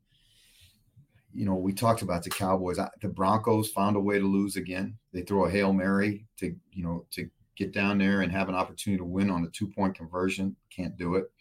you 1.34 1.46
know, 1.46 1.56
we 1.56 1.72
talked 1.74 2.02
about 2.02 2.24
the 2.24 2.30
Cowboys. 2.30 2.78
The 3.02 3.08
Broncos 3.08 3.72
found 3.72 3.96
a 3.96 4.00
way 4.02 4.20
to 4.20 4.26
lose 4.26 4.58
again. 4.58 4.98
They 5.14 5.22
throw 5.22 5.46
a 5.46 5.50
hail 5.50 5.72
mary 5.72 6.26
to 6.38 6.54
you 6.72 6.84
know 6.84 7.06
to 7.12 7.30
get 7.56 7.72
down 7.72 7.98
there 7.98 8.22
and 8.22 8.32
have 8.32 8.50
an 8.50 8.56
opportunity 8.56 8.98
to 8.98 9.06
win 9.06 9.30
on 9.30 9.44
a 9.44 9.50
two 9.50 9.68
point 9.68 9.96
conversion. 9.96 10.56
Can't 10.76 10.98
do 10.98 11.16
it. 11.16 11.32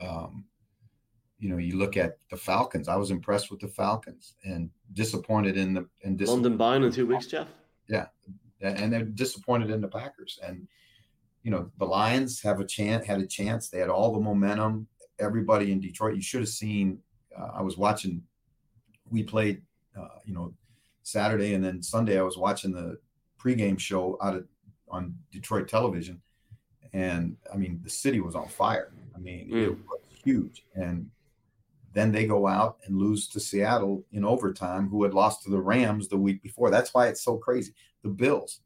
Um, 0.00 0.44
you 1.38 1.48
know, 1.48 1.58
you 1.58 1.76
look 1.76 1.96
at 1.96 2.18
the 2.30 2.36
Falcons. 2.36 2.88
I 2.88 2.96
was 2.96 3.10
impressed 3.10 3.50
with 3.50 3.60
the 3.60 3.68
Falcons 3.68 4.34
and 4.44 4.70
disappointed 4.94 5.56
in 5.56 5.74
the 5.74 5.86
and 6.02 6.20
London 6.20 6.56
bound 6.56 6.84
in 6.84 6.92
two 6.92 7.06
weeks, 7.06 7.26
Jeff. 7.26 7.48
Yeah, 7.88 8.06
and 8.60 8.92
they're 8.92 9.04
disappointed 9.04 9.70
in 9.70 9.80
the 9.80 9.88
Packers. 9.88 10.38
And 10.42 10.66
you 11.48 11.54
know, 11.54 11.70
the 11.78 11.86
Lions 11.86 12.42
have 12.42 12.60
a 12.60 12.64
chance. 12.66 13.06
Had 13.06 13.20
a 13.20 13.26
chance. 13.26 13.70
They 13.70 13.78
had 13.78 13.88
all 13.88 14.12
the 14.12 14.20
momentum. 14.20 14.86
Everybody 15.18 15.72
in 15.72 15.80
Detroit. 15.80 16.14
You 16.14 16.20
should 16.20 16.40
have 16.40 16.50
seen. 16.50 16.98
Uh, 17.34 17.52
I 17.54 17.62
was 17.62 17.78
watching. 17.78 18.22
We 19.10 19.22
played, 19.22 19.62
uh, 19.98 20.18
you 20.26 20.34
know, 20.34 20.52
Saturday 21.04 21.54
and 21.54 21.64
then 21.64 21.82
Sunday. 21.82 22.18
I 22.18 22.22
was 22.22 22.36
watching 22.36 22.72
the 22.72 22.98
pregame 23.42 23.78
show 23.78 24.18
out 24.20 24.36
of 24.36 24.46
on 24.90 25.14
Detroit 25.32 25.68
television, 25.68 26.20
and 26.92 27.38
I 27.50 27.56
mean, 27.56 27.80
the 27.82 27.88
city 27.88 28.20
was 28.20 28.34
on 28.34 28.48
fire. 28.48 28.92
I 29.16 29.18
mean, 29.18 29.50
mm. 29.50 29.62
it 29.68 29.70
was 29.70 30.00
huge 30.22 30.66
and 30.74 31.10
then 31.94 32.12
they 32.12 32.26
go 32.26 32.46
out 32.46 32.76
and 32.84 32.98
lose 32.98 33.26
to 33.28 33.40
Seattle 33.40 34.04
in 34.12 34.22
overtime, 34.22 34.90
who 34.90 35.02
had 35.02 35.14
lost 35.14 35.42
to 35.44 35.50
the 35.50 35.60
Rams 35.60 36.08
the 36.08 36.18
week 36.18 36.42
before. 36.42 36.70
That's 36.70 36.92
why 36.92 37.08
it's 37.08 37.22
so 37.22 37.38
crazy. 37.38 37.72
The 38.02 38.10
Bills, 38.10 38.60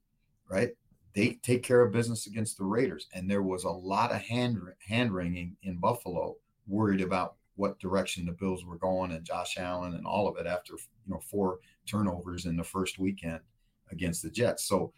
right? 0.50 0.72
They 1.14 1.38
take 1.42 1.62
care 1.62 1.82
of 1.82 1.92
business 1.92 2.26
against 2.26 2.56
the 2.56 2.64
Raiders, 2.64 3.08
and 3.14 3.30
there 3.30 3.42
was 3.42 3.64
a 3.64 3.70
lot 3.70 4.12
of 4.12 4.20
hand 4.20 4.58
hand 4.86 5.12
wringing 5.12 5.56
in 5.62 5.76
Buffalo, 5.76 6.36
worried 6.66 7.00
about 7.00 7.36
what 7.56 7.78
direction 7.78 8.24
the 8.24 8.32
Bills 8.32 8.64
were 8.64 8.78
going 8.78 9.12
and 9.12 9.24
Josh 9.24 9.58
Allen 9.58 9.94
and 9.94 10.06
all 10.06 10.26
of 10.26 10.38
it 10.38 10.46
after 10.46 10.74
you 10.74 11.12
know 11.12 11.20
four 11.20 11.58
turnovers 11.86 12.46
in 12.46 12.56
the 12.56 12.64
first 12.64 12.98
weekend 12.98 13.40
against 13.90 14.22
the 14.22 14.30
Jets. 14.30 14.64
So 14.64 14.92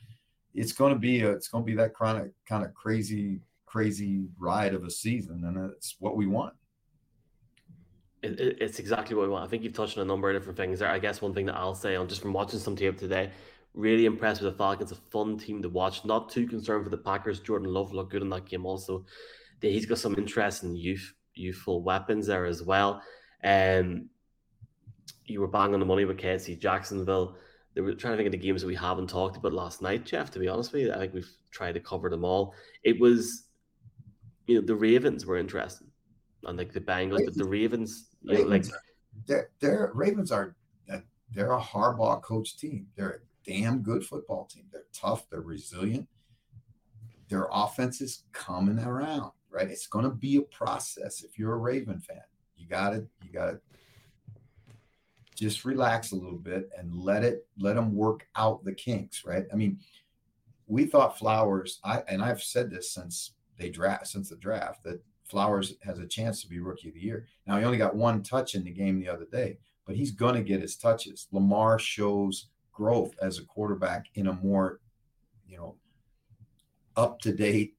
it's 0.54 0.73
going 0.73 0.92
to 0.92 0.99
be 0.99 1.23
a, 1.23 1.30
it's 1.30 1.49
going 1.49 1.64
to 1.64 1.66
be 1.66 1.76
that 1.76 1.94
kind 1.94 2.18
of 2.18 2.30
kind 2.49 2.64
of 2.64 2.73
crazy 2.75 3.40
crazy 3.66 4.26
ride 4.38 4.73
of 4.73 4.85
a 4.85 4.90
season, 4.90 5.42
and 5.44 5.73
it's 5.73 5.97
what 5.99 6.16
we 6.16 6.26
want 6.26 6.54
it, 8.25 8.59
it's 8.61 8.78
exactly 8.78 9.14
what 9.14 9.26
we 9.26 9.33
want. 9.33 9.44
I 9.44 9.49
think 9.49 9.62
you've 9.62 9.75
touched 9.75 9.99
on 9.99 10.02
a 10.02 10.06
number 10.06 10.30
of 10.30 10.37
different 10.37 10.56
things 10.56 10.78
there. 10.78 10.90
I 10.90 10.99
guess 10.99 11.21
one 11.21 11.35
thing 11.35 11.47
that 11.47 11.56
I'll 11.56 11.75
say 11.75 11.97
on 11.97 12.09
just 12.09 12.23
from 12.23 12.33
watching 12.33 12.59
some 12.59 12.76
tape 12.76 12.99
today, 12.99 13.30
really 13.75 14.07
impressed 14.07 14.40
with 14.40 14.52
the 14.52 14.59
Falcons. 14.59 14.93
A 14.93 14.97
fun 14.97 15.37
team 15.37 15.61
to 15.62 15.69
watch. 15.69 16.04
Not 16.04 16.31
too 16.31 16.47
concerned 16.47 16.85
for 16.85 16.90
the 16.90 16.97
Packers. 16.97 17.40
Jordan 17.40 17.73
Love 17.73 17.93
looked 17.93 18.12
good 18.12 18.23
in 18.23 18.31
that 18.31 18.47
game. 18.47 18.64
Also, 18.64 19.04
he's 19.61 19.87
got 19.87 19.99
some 19.99 20.14
interesting 20.16 20.75
youth 20.75 21.12
youthful 21.35 21.83
weapons 21.83 22.26
there 22.28 22.47
as 22.47 22.62
well. 22.62 23.02
Um, 23.43 24.09
you 25.26 25.40
were 25.40 25.49
bang 25.49 25.75
on 25.75 25.81
the 25.81 25.87
money 25.87 26.04
with 26.04 26.19
KC 26.19 26.59
Jacksonville. 26.59 27.37
They 27.75 27.81
were 27.81 27.95
trying 27.95 28.12
to 28.12 28.16
think 28.16 28.26
of 28.26 28.33
the 28.33 28.38
games 28.38 28.62
that 28.62 28.69
we 28.69 28.76
haven't 28.76 29.09
talked 29.09 29.37
about 29.37 29.52
last 29.52 29.83
night, 29.83 30.07
Jeff. 30.07 30.31
To 30.31 30.38
be 30.38 30.49
honest 30.49 30.73
with 30.73 30.83
you, 30.83 30.93
I 30.93 30.99
think 30.99 31.12
we've 31.12 31.31
tried 31.50 31.73
to 31.73 31.81
cover 31.81 32.09
them 32.09 32.25
all. 32.25 32.54
It 32.85 33.00
was, 33.00 33.47
you 34.47 34.61
know, 34.61 34.64
the 34.64 34.76
Ravens 34.76 35.26
were 35.26 35.38
interesting, 35.38 35.88
and 36.45 36.57
like 36.57 36.73
the 36.73 36.81
Bengals, 36.81 37.25
but 37.25 37.35
the 37.35 37.45
Ravens 37.45 38.11
Ravens, 38.25 38.71
like 38.71 38.81
they're, 39.26 39.50
they're 39.61 39.90
Ravens 39.93 40.31
are 40.31 40.54
they're 41.35 41.52
a 41.52 41.61
Harbaugh 41.61 42.23
coach 42.23 42.57
team. 42.57 42.87
They're 42.97 43.23
damn 43.44 43.82
good 43.82 44.04
football 44.04 44.46
team. 44.46 44.64
They're 44.72 44.84
tough. 44.92 45.28
They're 45.30 45.40
resilient. 45.40 46.08
Their 47.28 47.48
offense 47.52 48.00
is 48.00 48.24
coming 48.32 48.78
around. 48.78 49.32
Right. 49.50 49.68
It's 49.68 49.86
going 49.86 50.04
to 50.04 50.10
be 50.10 50.36
a 50.36 50.42
process. 50.42 51.22
If 51.22 51.38
you're 51.38 51.54
a 51.54 51.58
Raven 51.58 52.00
fan, 52.00 52.22
you 52.56 52.66
got 52.66 52.90
to 52.90 53.06
you 53.22 53.32
got 53.32 53.46
to 53.46 53.60
just 55.36 55.64
relax 55.64 56.12
a 56.12 56.16
little 56.16 56.38
bit 56.38 56.70
and 56.76 56.92
let 56.94 57.22
it 57.22 57.46
let 57.58 57.76
them 57.76 57.94
work 57.94 58.26
out 58.36 58.64
the 58.64 58.74
kinks. 58.74 59.24
Right. 59.24 59.44
I 59.52 59.56
mean, 59.56 59.78
we 60.66 60.86
thought 60.86 61.18
Flowers. 61.18 61.80
I 61.84 62.02
and 62.08 62.22
I've 62.22 62.42
said 62.42 62.70
this 62.70 62.92
since 62.92 63.32
they 63.56 63.70
draft 63.70 64.08
since 64.08 64.30
the 64.30 64.36
draft 64.36 64.82
that 64.84 65.00
Flowers 65.24 65.74
has 65.82 65.98
a 65.98 66.06
chance 66.06 66.42
to 66.42 66.48
be 66.48 66.58
rookie 66.58 66.88
of 66.88 66.94
the 66.94 67.00
year. 67.00 67.26
Now 67.46 67.58
he 67.58 67.64
only 67.64 67.78
got 67.78 67.96
one 67.96 68.22
touch 68.22 68.54
in 68.54 68.64
the 68.64 68.70
game 68.70 68.98
the 68.98 69.08
other 69.08 69.26
day, 69.30 69.58
but 69.86 69.96
he's 69.96 70.10
going 70.10 70.34
to 70.34 70.42
get 70.42 70.62
his 70.62 70.76
touches. 70.76 71.28
Lamar 71.32 71.78
shows 71.78 72.48
growth 72.75 73.14
as 73.23 73.38
a 73.38 73.45
quarterback 73.45 74.07
in 74.14 74.26
a 74.26 74.33
more, 74.33 74.81
you 75.47 75.57
know, 75.57 75.76
up 76.97 77.21
to 77.21 77.33
date 77.33 77.76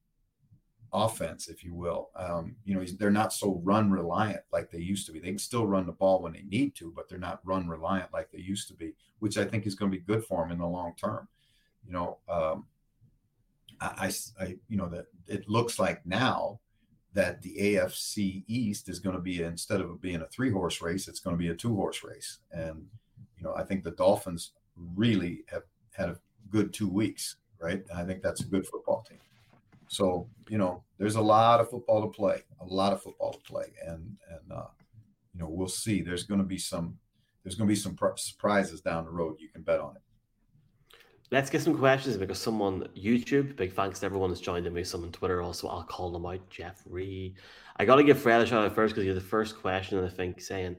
offense, 0.92 1.48
if 1.48 1.62
you 1.62 1.74
will. 1.74 2.10
Um, 2.16 2.56
you 2.64 2.74
know, 2.74 2.84
they're 2.98 3.10
not 3.10 3.32
so 3.32 3.60
run 3.62 3.90
reliant 3.90 4.42
like 4.52 4.70
they 4.70 4.78
used 4.78 5.06
to 5.06 5.12
be. 5.12 5.20
They 5.20 5.28
can 5.28 5.38
still 5.38 5.66
run 5.66 5.86
the 5.86 5.92
ball 5.92 6.22
when 6.22 6.32
they 6.32 6.42
need 6.42 6.74
to, 6.76 6.92
but 6.94 7.08
they're 7.08 7.18
not 7.18 7.40
run 7.44 7.68
reliant 7.68 8.12
like 8.12 8.30
they 8.30 8.40
used 8.40 8.68
to 8.68 8.74
be, 8.74 8.94
which 9.18 9.38
I 9.38 9.44
think 9.44 9.66
is 9.66 9.74
going 9.74 9.90
to 9.90 9.96
be 9.96 10.02
good 10.02 10.24
for 10.24 10.42
them 10.42 10.52
in 10.52 10.58
the 10.58 10.66
long 10.66 10.94
term. 10.96 11.28
You 11.86 11.92
know, 11.92 12.18
um, 12.28 12.66
I, 13.80 14.10
I, 14.40 14.56
you 14.68 14.76
know, 14.76 14.88
that 14.88 15.06
it 15.26 15.48
looks 15.48 15.78
like 15.78 16.04
now 16.06 16.60
that 17.12 17.42
the 17.42 17.56
AFC 17.58 18.44
East 18.46 18.88
is 18.88 18.98
going 18.98 19.16
to 19.16 19.22
be 19.22 19.42
instead 19.42 19.80
of 19.80 20.00
being 20.00 20.22
a 20.22 20.26
three 20.26 20.50
horse 20.50 20.80
race, 20.80 21.08
it's 21.08 21.20
going 21.20 21.34
to 21.34 21.38
be 21.38 21.48
a 21.48 21.54
two 21.54 21.74
horse 21.74 22.02
race. 22.02 22.38
And 22.52 22.86
you 23.36 23.44
know, 23.44 23.54
I 23.54 23.64
think 23.64 23.84
the 23.84 23.90
Dolphins 23.92 24.52
really 24.94 25.44
have 25.48 25.62
had 25.92 26.10
a 26.10 26.18
good 26.50 26.72
two 26.72 26.88
weeks, 26.88 27.36
right? 27.60 27.82
I 27.94 28.04
think 28.04 28.22
that's 28.22 28.42
a 28.42 28.46
good 28.46 28.66
football 28.66 29.04
team. 29.08 29.18
So 29.88 30.28
you 30.48 30.58
know, 30.58 30.82
there's 30.98 31.16
a 31.16 31.20
lot 31.20 31.60
of 31.60 31.70
football 31.70 32.02
to 32.02 32.08
play, 32.08 32.42
a 32.60 32.64
lot 32.64 32.92
of 32.92 33.02
football 33.02 33.32
to 33.32 33.40
play, 33.40 33.72
and 33.86 34.16
and 34.30 34.52
uh, 34.52 34.66
you 35.34 35.40
know, 35.40 35.48
we'll 35.48 35.68
see. 35.68 36.02
There's 36.02 36.24
going 36.24 36.40
to 36.40 36.46
be 36.46 36.58
some 36.58 36.98
there's 37.44 37.54
going 37.54 37.68
to 37.68 37.72
be 37.72 37.78
some 37.78 37.96
surprises 38.16 38.80
down 38.80 39.04
the 39.04 39.10
road. 39.10 39.36
You 39.38 39.48
can 39.48 39.62
bet 39.62 39.80
on 39.80 39.94
it. 39.94 40.02
Let's 41.30 41.50
get 41.50 41.62
some 41.62 41.76
questions 41.76 42.16
because 42.16 42.38
someone 42.38 42.88
YouTube, 42.96 43.56
big 43.56 43.72
thanks 43.72 44.00
to 44.00 44.06
everyone 44.06 44.30
that's 44.30 44.40
joined 44.40 44.66
in 44.66 44.72
me, 44.72 44.84
some 44.84 45.02
on 45.02 45.12
Twitter 45.12 45.42
also. 45.42 45.68
I'll 45.68 45.82
call 45.82 46.10
them 46.10 46.24
out. 46.24 46.48
Jeffrey. 46.50 47.34
I 47.76 47.84
gotta 47.84 48.04
give 48.04 48.18
Fred 48.18 48.40
a 48.40 48.46
shout 48.46 48.64
out 48.64 48.74
first 48.74 48.94
because 48.94 49.04
you're 49.04 49.14
the 49.14 49.20
first 49.20 49.60
question, 49.60 49.98
and 49.98 50.06
I 50.06 50.10
think, 50.10 50.40
saying 50.40 50.76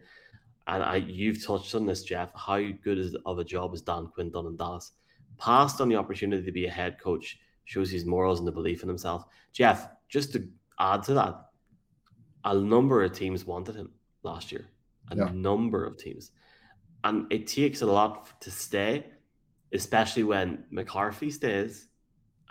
and 0.67 0.83
I 0.83 0.97
you've 0.97 1.45
touched 1.45 1.75
on 1.75 1.85
this, 1.85 2.03
Jeff. 2.03 2.29
How 2.35 2.59
good 2.83 2.97
is 2.97 3.15
of 3.25 3.39
a 3.39 3.43
job 3.43 3.73
is 3.73 3.81
Dan 3.81 4.07
Quinn 4.07 4.29
done 4.29 4.47
in 4.47 4.57
Dallas? 4.57 4.91
Passed 5.37 5.81
on 5.81 5.89
the 5.89 5.95
opportunity 5.95 6.43
to 6.43 6.51
be 6.51 6.65
a 6.65 6.71
head 6.71 6.99
coach, 6.99 7.39
shows 7.65 7.91
his 7.91 8.05
morals 8.05 8.39
and 8.39 8.47
the 8.47 8.51
belief 8.51 8.83
in 8.83 8.89
himself. 8.89 9.25
Jeff, 9.53 9.89
just 10.09 10.33
to 10.33 10.47
add 10.79 11.03
to 11.03 11.13
that, 11.13 11.35
a 12.43 12.55
number 12.55 13.03
of 13.03 13.13
teams 13.13 13.45
wanted 13.45 13.75
him 13.75 13.91
last 14.23 14.51
year. 14.51 14.67
A 15.11 15.15
yeah. 15.15 15.29
number 15.33 15.85
of 15.85 15.97
teams. 15.97 16.31
And 17.03 17.31
it 17.31 17.47
takes 17.47 17.81
a 17.81 17.85
lot 17.85 18.41
to 18.41 18.51
stay 18.51 19.05
especially 19.73 20.23
when 20.23 20.63
McCarthy 20.71 21.29
stays. 21.29 21.87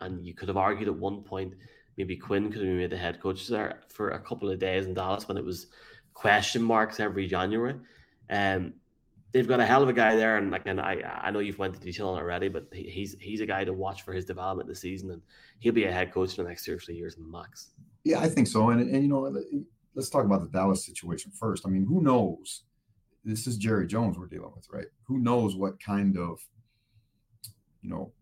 And 0.01 0.27
you 0.27 0.35
could 0.35 0.49
have 0.49 0.57
argued 0.57 0.89
at 0.89 0.97
one 0.97 1.23
point 1.23 1.55
maybe 1.97 2.17
Quinn 2.17 2.51
could 2.51 2.61
have 2.61 2.69
been 2.69 2.77
made 2.77 2.91
the 2.91 2.97
head 2.97 3.21
coach 3.21 3.49
there 3.49 3.81
for 3.89 4.11
a 4.11 4.21
couple 4.21 4.51
of 4.51 4.59
days 4.59 4.87
in 4.87 4.93
Dallas 4.93 5.27
when 5.29 5.39
it 5.39 5.45
was 5.45 5.69
question 6.13 6.63
marks 6.63 7.01
every 7.01 7.27
January. 7.27 7.77
Um, 8.31 8.75
they've 9.33 9.47
got 9.47 9.61
a 9.61 9.67
hell 9.67 9.83
of 9.83 9.89
a 9.89 9.93
guy 9.93 10.17
there, 10.17 10.37
and 10.39 10.51
like, 10.51 10.63
and 10.67 10.81
I 10.81 11.21
I 11.23 11.31
know 11.31 11.39
you've 11.41 11.59
went 11.59 11.75
into 11.75 11.85
detail 11.85 12.09
on 12.09 12.19
already, 12.19 12.49
but 12.49 12.67
he's 12.73 13.17
he's 13.21 13.41
a 13.41 13.47
guy 13.47 13.65
to 13.65 13.73
watch 13.73 14.03
for 14.03 14.13
his 14.13 14.25
development 14.25 14.69
this 14.69 14.81
season, 14.81 15.11
and 15.11 15.23
he'll 15.61 15.73
be 15.73 15.85
a 15.85 15.93
head 15.93 16.13
coach 16.13 16.35
for 16.35 16.43
the 16.43 16.49
next 16.49 16.65
two 16.65 16.75
or 16.75 16.79
three 16.79 16.97
years 16.97 17.17
in 17.17 17.23
the 17.23 17.29
max. 17.29 17.71
Yeah, 18.05 18.21
I 18.21 18.29
think 18.29 18.47
so. 18.47 18.71
And 18.71 18.81
and 18.81 19.03
you 19.03 19.09
know, 19.09 19.33
let's 19.95 20.11
talk 20.11 20.25
about 20.25 20.43
the 20.43 20.49
Dallas 20.49 20.85
situation 20.85 21.33
first. 21.33 21.67
I 21.67 21.71
mean, 21.71 21.87
who 21.87 22.03
knows? 22.03 22.63
This 23.25 23.49
is 23.49 23.57
Jerry 23.57 23.89
Jones 23.89 24.17
we're 24.17 24.27
dealing 24.27 24.53
with, 24.55 24.69
right? 24.71 24.87
Who 25.09 25.19
knows 25.19 25.57
what 25.57 25.83
kind 25.83 26.17
of 26.17 26.39
you 27.87 27.93
know, 27.93 28.13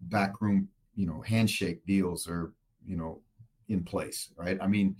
backroom, 0.00 0.68
you 0.96 1.06
know, 1.06 1.20
handshake 1.20 1.86
deals 1.86 2.26
are, 2.28 2.52
you 2.84 2.96
know, 2.96 3.20
in 3.68 3.84
place, 3.84 4.30
right? 4.36 4.58
I 4.60 4.66
mean, 4.66 4.96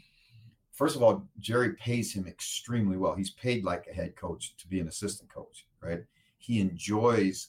first 0.72 0.96
of 0.96 1.02
all, 1.02 1.26
Jerry 1.38 1.74
pays 1.74 2.12
him 2.12 2.26
extremely 2.26 2.96
well. 2.96 3.14
He's 3.14 3.30
paid 3.30 3.64
like 3.64 3.86
a 3.86 3.94
head 3.94 4.16
coach 4.16 4.56
to 4.56 4.66
be 4.68 4.80
an 4.80 4.88
assistant 4.88 5.32
coach, 5.32 5.66
right? 5.80 6.00
He 6.38 6.60
enjoys 6.60 7.48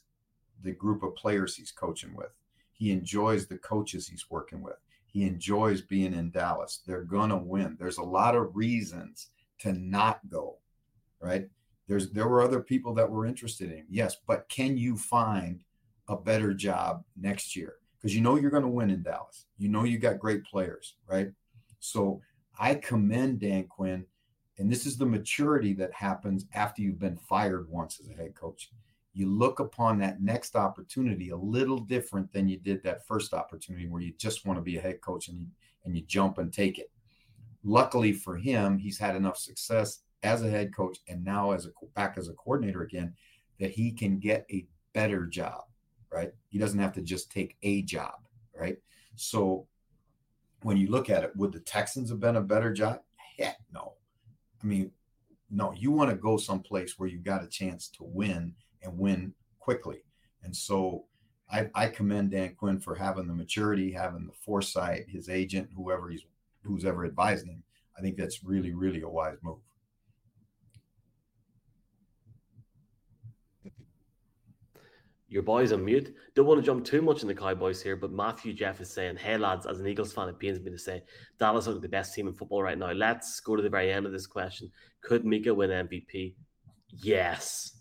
the 0.64 0.72
group 0.72 1.04
of 1.04 1.16
players 1.16 1.56
he's 1.56 1.72
coaching 1.72 2.16
with. 2.16 2.32
He 2.72 2.92
enjoys 2.92 3.48
the 3.48 3.58
coaches 3.58 4.08
he's 4.08 4.30
working 4.30 4.62
with. 4.62 4.76
He 5.06 5.24
enjoys 5.24 5.82
being 5.82 6.14
in 6.14 6.32
Dallas. 6.32 6.82
They're 6.86 7.04
going 7.04 7.30
to 7.30 7.38
win. 7.38 7.78
There's 7.80 7.98
a 7.98 8.04
lot 8.04 8.36
of 8.36 8.56
reasons 8.56 9.30
to 9.60 9.74
not 9.74 10.20
go, 10.30 10.58
right? 11.20 11.48
There's 11.88 12.12
there 12.12 12.28
were 12.28 12.42
other 12.42 12.62
people 12.62 12.94
that 12.96 13.10
were 13.10 13.26
interested 13.26 13.72
in. 13.72 13.80
him. 13.80 13.86
Yes, 13.90 14.18
but 14.26 14.50
can 14.50 14.78
you 14.78 14.98
find 14.98 15.64
a 16.08 16.16
better 16.16 16.54
job 16.54 17.04
next 17.16 17.56
year 17.56 17.76
because 17.98 18.16
you 18.16 18.22
know 18.22 18.36
you're 18.36 18.52
going 18.52 18.64
to 18.64 18.70
win 18.70 18.90
in 18.90 19.02
Dallas. 19.02 19.46
You 19.58 19.70
know 19.70 19.86
you 19.86 19.98
got 19.98 20.20
great 20.20 20.44
players, 20.44 20.96
right? 21.08 21.32
So 21.80 22.22
I 22.60 22.76
commend 22.76 23.40
Dan 23.40 23.66
Quinn, 23.68 24.06
and 24.58 24.72
this 24.72 24.86
is 24.86 24.98
the 24.98 25.06
maturity 25.06 25.74
that 25.74 25.94
happens 25.94 26.46
after 26.54 26.82
you've 26.82 27.00
been 27.00 27.18
fired 27.18 27.70
once 27.70 28.00
as 28.00 28.10
a 28.10 28.14
head 28.14 28.36
coach. 28.36 28.72
You 29.14 29.30
look 29.30 29.60
upon 29.60 30.00
that 30.00 30.22
next 30.22 30.56
opportunity 30.56 31.30
a 31.30 31.38
little 31.38 31.80
different 31.80 32.32
than 32.32 32.48
you 32.48 32.58
did 32.58 32.84
that 32.84 33.06
first 33.06 33.34
opportunity 33.34 33.88
where 33.88 34.02
you 34.02 34.14
just 34.18 34.46
want 34.46 34.58
to 34.58 34.64
be 34.64 34.78
a 34.78 34.82
head 34.82 35.02
coach 35.02 35.28
and 35.28 35.40
you, 35.40 35.48
and 35.86 35.96
you 35.96 36.04
jump 36.04 36.38
and 36.38 36.52
take 36.52 36.80
it. 36.80 36.90
Luckily 37.64 38.12
for 38.12 38.38
him, 38.38 38.78
he's 38.78 38.98
had 38.98 39.16
enough 39.16 39.38
success 39.38 40.00
as 40.24 40.42
a 40.44 40.50
head 40.50 40.76
coach 40.76 41.00
and 41.08 41.24
now 41.24 41.52
as 41.52 41.66
a 41.66 41.70
back 41.96 42.18
as 42.18 42.30
a 42.30 42.34
coordinator 42.34 42.82
again 42.82 43.14
that 43.60 43.72
he 43.72 43.92
can 43.92 44.20
get 44.20 44.46
a 44.52 44.66
better 44.94 45.26
job 45.26 45.64
right? 46.14 46.32
He 46.50 46.60
doesn't 46.60 46.80
have 46.80 46.94
to 46.94 47.02
just 47.02 47.32
take 47.32 47.58
a 47.64 47.82
job, 47.82 48.14
right? 48.56 48.78
So 49.16 49.68
when 50.64 50.78
you 50.78 50.88
look 50.88 51.10
at 51.10 51.24
it, 51.24 51.36
would 51.36 51.52
the 51.52 51.60
Texans 51.60 52.10
have 52.10 52.20
been 52.20 52.38
a 52.38 52.42
better 52.42 52.74
job? 52.74 53.00
Heck 53.38 53.58
no. 53.74 53.94
I 54.62 54.66
mean, 54.66 54.92
no, 55.50 55.74
you 55.74 55.92
want 55.92 56.10
to 56.10 56.16
go 56.16 56.38
someplace 56.38 56.98
where 56.98 57.10
you 57.10 57.20
got 57.20 57.44
a 57.44 57.48
chance 57.48 57.88
to 57.90 58.04
win 58.04 58.54
and 58.82 58.98
win 58.98 59.34
quickly. 59.60 60.04
And 60.44 60.56
so 60.56 61.06
I, 61.52 61.70
I 61.76 61.88
commend 61.88 62.32
Dan 62.32 62.56
Quinn 62.56 62.80
for 62.80 62.96
having 62.96 63.28
the 63.28 63.34
maturity, 63.34 63.92
having 63.92 64.26
the 64.26 64.34
foresight, 64.34 65.06
his 65.08 65.30
agent, 65.30 65.70
whoever 65.76 66.10
he's 66.10 66.26
who's 66.64 66.86
ever 66.86 67.06
advising 67.06 67.50
him. 67.50 67.64
I 67.98 68.02
think 68.02 68.18
that's 68.18 68.44
really, 68.44 68.74
really 68.74 69.02
a 69.02 69.10
wise 69.10 69.38
move. 69.44 69.60
Your 75.34 75.42
boys 75.42 75.72
on 75.72 75.84
mute. 75.84 76.14
Don't 76.36 76.46
want 76.46 76.60
to 76.60 76.66
jump 76.66 76.86
too 76.86 77.02
much 77.02 77.24
in 77.24 77.28
the 77.28 77.34
Cowboys 77.34 77.82
here, 77.82 77.96
but 77.96 78.12
Matthew 78.12 78.54
Jeff 78.54 78.80
is 78.80 78.94
saying, 78.94 79.18
Hey 79.18 79.36
lads, 79.36 79.66
as 79.66 79.80
an 79.80 79.88
Eagles 79.88 80.14
fan, 80.14 80.30
it 80.30 80.38
pains 80.38 80.60
me 80.60 80.70
to 80.70 80.78
say 80.78 81.02
Dallas 81.40 81.68
are 81.68 81.74
the 81.74 81.90
best 81.90 82.14
team 82.14 82.28
in 82.28 82.36
football 82.36 82.62
right 82.62 82.78
now. 82.78 82.92
Let's 82.92 83.40
go 83.40 83.56
to 83.56 83.64
the 83.64 83.70
very 83.70 83.92
end 83.92 84.06
of 84.06 84.12
this 84.12 84.28
question. 84.28 84.70
Could 85.02 85.26
Micah 85.26 85.52
win 85.52 85.72
MVP? 85.72 86.36
Yes. 86.90 87.78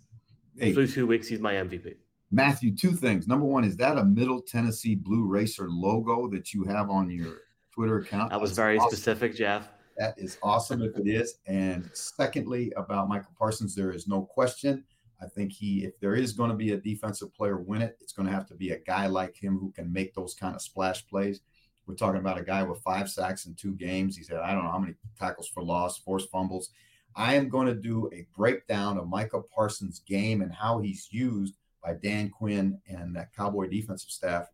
Hey, 0.57 0.73
Through 0.73 0.87
two 0.87 1.07
weeks, 1.07 1.29
he's 1.29 1.41
my 1.41 1.53
MVP. 1.53 1.97
Matthew, 2.31 2.75
two 2.75 2.93
things. 2.93 3.29
Number 3.29 3.45
one, 3.45 3.65
is 3.65 3.77
that 3.77 3.99
a 3.99 4.05
Middle 4.07 4.41
Tennessee 4.41 4.95
Blue 4.95 5.27
Raider 5.27 5.69
logo 5.69 6.29
that 6.29 6.55
you 6.55 6.65
have 6.65 6.89
on 6.89 7.11
your 7.11 7.41
Twitter 7.71 7.99
account? 7.99 8.31
That 8.31 8.41
was 8.41 8.53
That's 8.53 8.57
very 8.57 8.79
awesome. 8.79 8.97
specific, 8.97 9.37
Jeff. 9.37 9.69
That 9.99 10.15
is 10.17 10.39
awesome 10.43 10.81
if 10.81 10.97
it 10.97 11.07
is. 11.07 11.35
And 11.47 11.91
secondly, 11.93 12.73
about 12.79 13.11
Michael 13.11 13.33
Parsons, 13.39 13.75
there 13.75 13.93
is 13.93 14.09
no 14.09 14.23
question 14.23 14.85
I 15.23 15.29
think 15.29 15.53
he, 15.53 15.85
if 15.85 15.99
there 16.01 16.15
is 16.15 16.33
going 16.33 16.51
to 16.51 16.57
be 16.57 16.73
a 16.73 16.77
defensive 16.77 17.35
player 17.35 17.59
win 17.59 17.83
it, 17.83 17.97
it's 18.01 18.13
going 18.13 18.27
to 18.27 18.35
have 18.35 18.47
to 18.49 18.55
be 18.55 18.71
a 18.71 18.79
guy 18.79 19.07
like 19.07 19.37
him 19.37 19.59
who 19.59 19.71
can 19.71 19.93
make 19.93 20.15
those 20.15 20.35
kind 20.35 20.55
of 20.55 20.63
splash 20.63 21.07
plays. 21.07 21.41
We're 21.87 21.95
talking 21.95 22.21
about 22.21 22.39
a 22.39 22.45
guy 22.45 22.63
with 22.63 22.83
five 22.83 23.09
sacks 23.09 23.47
in 23.47 23.55
two 23.55 23.73
games. 23.75 24.17
He's 24.17 24.29
had 24.29 24.39
I 24.39 24.53
don't 24.53 24.65
know 24.65 24.71
how 24.71 24.79
many 24.79 24.95
tackles 25.19 25.49
for 25.49 25.63
loss, 25.63 25.99
forced 25.99 26.31
fumbles. 26.31 26.71
I 27.15 27.35
am 27.35 27.49
going 27.49 27.67
to 27.67 27.75
do 27.75 28.09
a 28.13 28.27
breakdown 28.37 28.99
of 28.99 29.09
Micah 29.09 29.43
Parsons' 29.55 30.01
game 30.01 30.43
and 30.43 30.53
how 30.53 30.81
he's 30.81 31.09
used 31.11 31.55
by 31.85 31.95
Dan 31.95 32.31
Quinn 32.31 32.79
and 32.89 33.15
that 33.17 33.35
Cowboy 33.35 33.69
defensive 33.69 34.11
staff 34.11 34.47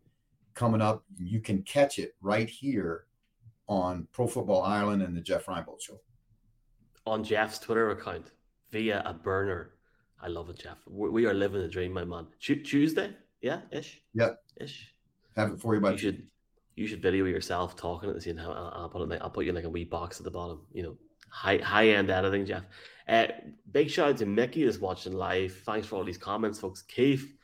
coming 0.55 0.83
up. 0.83 1.05
You 1.19 1.41
can 1.41 1.63
catch 1.63 1.99
it 1.99 2.15
right 2.21 2.49
here 2.49 3.05
on 3.69 4.09
Pro 4.13 4.27
Football 4.27 4.63
Ireland 4.63 5.03
and 5.03 5.17
the 5.17 5.21
Jeff 5.21 5.47
Reinebold 5.47 5.81
Show. 5.81 6.01
On 7.07 7.23
Jeff's 7.23 7.59
Twitter 7.59 7.91
account 7.91 8.33
via 8.71 9.03
a 9.05 9.15
burner 9.15 9.78
I 10.21 10.29
love 10.29 10.51
it, 10.51 10.59
Jeff. 10.59 10.79
We 10.87 11.27
are 11.27 11.35
living 11.35 11.61
the 11.61 11.69
dream, 11.69 11.93
my 11.93 12.05
man. 12.05 12.27
Tuesday, 12.41 13.15
yeah, 13.41 13.61
ish. 13.71 14.01
Yeah, 14.15 14.31
ish. 14.61 14.95
Have 15.37 15.53
it 15.53 15.61
for 15.61 15.75
you 15.75 15.81
by. 15.81 15.93
You 15.93 15.99
should. 15.99 16.27
You 16.75 16.87
should 16.87 17.03
video 17.03 17.25
yourself 17.25 17.75
talking 17.75 18.09
at 18.09 18.15
the 18.15 18.21
scene. 18.21 18.39
I'll, 18.39 18.73
I'll 18.73 18.89
put 18.89 19.11
it. 19.11 19.21
I'll 19.21 19.31
put 19.31 19.45
you 19.45 19.51
in 19.51 19.57
like 19.57 19.65
a 19.65 19.71
wee 19.71 19.85
box 19.85 20.19
at 20.19 20.25
the 20.25 20.31
bottom. 20.31 20.61
You 20.73 20.83
know, 20.83 20.97
high 21.29 21.59
high 21.59 21.89
end 21.89 22.11
editing, 22.11 22.47
Jeff. 22.47 22.65
Uh, 23.09 23.27
big 23.73 23.91
shout 23.91 24.11
out 24.11 24.17
to 24.19 24.27
Mickey 24.27 24.65
is 24.65 24.79
watching 24.79 25.13
live. 25.13 25.53
Thanks 25.65 25.87
for 25.87 25.97
all 25.97 26.05
these 26.05 26.19
comments, 26.19 26.61
folks. 26.61 26.83
Keith, 26.83 27.35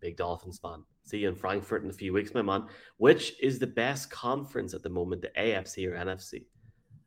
big 0.00 0.16
Dolphins 0.16 0.58
fan. 0.58 0.84
See 1.04 1.18
you 1.18 1.28
in 1.28 1.36
Frankfurt 1.36 1.84
in 1.84 1.90
a 1.90 1.92
few 1.92 2.12
weeks, 2.12 2.34
my 2.34 2.42
man. 2.42 2.66
Which 2.98 3.34
is 3.42 3.58
the 3.58 3.66
best 3.66 4.10
conference 4.10 4.74
at 4.74 4.82
the 4.82 4.90
moment, 4.90 5.22
the 5.22 5.30
AFC 5.38 5.86
or 5.88 5.92
NFC? 5.92 6.44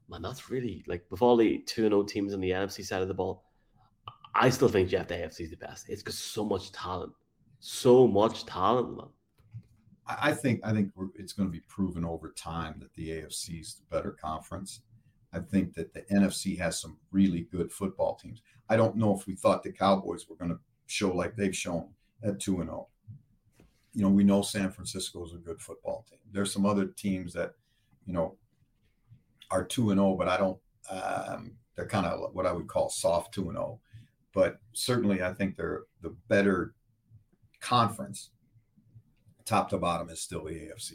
Man, 0.10 0.21
that's 0.21 0.50
really 0.50 0.83
like 0.88 1.05
with 1.10 1.21
all 1.21 1.38
the 1.38 1.60
two 1.60 1.86
and 1.86 1.93
O 1.93 2.03
teams 2.03 2.33
on 2.33 2.41
the 2.41 2.50
NFC 2.50 2.83
side 2.83 3.01
of 3.01 3.07
the 3.07 3.13
ball 3.13 3.45
I 4.33 4.50
still 4.50 4.69
think 4.69 4.89
Jeff 4.89 5.07
the 5.07 5.15
AFC 5.15 5.41
is 5.41 5.50
the 5.50 5.57
best. 5.57 5.89
It's 5.89 6.03
got 6.03 6.13
so 6.13 6.45
much 6.45 6.71
talent, 6.71 7.13
so 7.59 8.07
much 8.07 8.45
talent, 8.45 8.97
man. 8.97 9.07
I 10.07 10.33
think 10.33 10.61
I 10.63 10.73
think 10.73 10.91
it's 11.15 11.33
going 11.33 11.47
to 11.47 11.53
be 11.53 11.63
proven 11.67 12.03
over 12.03 12.31
time 12.31 12.75
that 12.79 12.93
the 12.95 13.09
AFC 13.09 13.61
is 13.61 13.75
the 13.75 13.95
better 13.95 14.11
conference. 14.11 14.81
I 15.33 15.39
think 15.39 15.73
that 15.75 15.93
the 15.93 16.01
NFC 16.11 16.57
has 16.57 16.79
some 16.79 16.97
really 17.11 17.47
good 17.51 17.71
football 17.71 18.15
teams. 18.15 18.41
I 18.69 18.75
don't 18.75 18.97
know 18.97 19.15
if 19.17 19.27
we 19.27 19.35
thought 19.35 19.63
the 19.63 19.71
Cowboys 19.71 20.27
were 20.27 20.35
going 20.35 20.51
to 20.51 20.59
show 20.88 21.13
like 21.13 21.35
they've 21.35 21.55
shown 21.55 21.88
at 22.23 22.39
two 22.39 22.59
and 22.59 22.69
zero. 22.69 22.88
Oh. 22.88 23.63
You 23.93 24.03
know, 24.03 24.09
we 24.09 24.23
know 24.23 24.41
San 24.41 24.71
Francisco 24.71 25.25
is 25.25 25.33
a 25.33 25.38
good 25.38 25.61
football 25.61 26.05
team. 26.09 26.19
There's 26.31 26.53
some 26.53 26.65
other 26.65 26.85
teams 26.85 27.33
that, 27.33 27.53
you 28.05 28.13
know, 28.13 28.35
are 29.50 29.63
two 29.63 29.91
and 29.91 30.00
zero, 30.00 30.11
oh, 30.11 30.15
but 30.15 30.27
I 30.27 30.38
don't. 30.38 30.57
Um, 30.89 31.53
they're 31.75 31.88
kind 31.88 32.05
of 32.05 32.33
what 32.33 32.45
I 32.45 32.51
would 32.51 32.67
call 32.67 32.89
soft 32.89 33.33
two 33.33 33.50
and 33.50 33.57
zero. 33.57 33.79
But 34.33 34.59
certainly 34.73 35.21
I 35.21 35.33
think 35.33 35.57
they're 35.57 35.83
the 36.01 36.15
better 36.27 36.73
conference, 37.59 38.31
top 39.45 39.69
to 39.69 39.77
bottom, 39.77 40.09
is 40.09 40.21
still 40.21 40.45
the 40.45 40.51
AFC. 40.51 40.93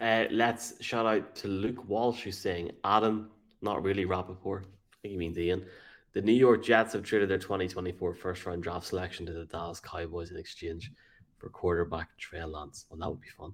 Uh, 0.00 0.26
let's 0.30 0.74
shout 0.84 1.06
out 1.06 1.34
to 1.36 1.48
Luke 1.48 1.88
Walsh 1.88 2.22
who's 2.22 2.38
saying 2.38 2.72
Adam, 2.84 3.30
not 3.62 3.82
really 3.82 4.04
Rappaport. 4.04 4.62
I 4.62 4.96
think 5.02 5.12
he 5.12 5.16
means 5.16 5.38
Ian. 5.38 5.64
The 6.12 6.20
New 6.20 6.32
York 6.32 6.62
Jets 6.62 6.92
have 6.92 7.04
traded 7.04 7.30
their 7.30 7.38
2024 7.38 8.14
first 8.14 8.44
round 8.44 8.62
draft 8.62 8.86
selection 8.86 9.24
to 9.26 9.32
the 9.32 9.46
Dallas 9.46 9.80
Cowboys 9.80 10.30
in 10.30 10.36
exchange 10.36 10.90
for 11.38 11.48
quarterback 11.48 12.08
Trey 12.18 12.44
Lance. 12.44 12.86
Well, 12.90 12.98
that 12.98 13.08
would 13.08 13.20
be 13.20 13.28
fun. 13.28 13.52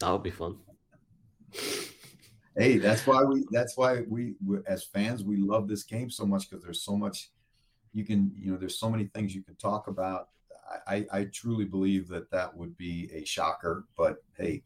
That 0.00 0.10
would 0.10 0.22
be 0.22 0.30
fun 0.30 0.58
hey, 2.56 2.78
that's 2.78 3.06
why 3.06 3.22
we 3.22 3.44
that's 3.50 3.76
why 3.76 4.02
we 4.08 4.34
as 4.66 4.84
fans 4.84 5.24
we 5.24 5.36
love 5.36 5.68
this 5.68 5.82
game 5.82 6.10
so 6.10 6.26
much 6.26 6.48
because 6.48 6.64
there's 6.64 6.82
so 6.82 6.96
much 6.96 7.30
you 7.92 8.04
can 8.04 8.32
you 8.36 8.50
know 8.52 8.58
there's 8.58 8.78
so 8.78 8.90
many 8.90 9.04
things 9.04 9.34
you 9.34 9.42
can 9.42 9.56
talk 9.56 9.88
about. 9.88 10.28
I, 10.86 11.04
I 11.12 11.24
truly 11.24 11.64
believe 11.64 12.06
that 12.08 12.30
that 12.30 12.56
would 12.56 12.76
be 12.76 13.10
a 13.12 13.24
shocker, 13.24 13.86
but 13.96 14.22
hey, 14.38 14.62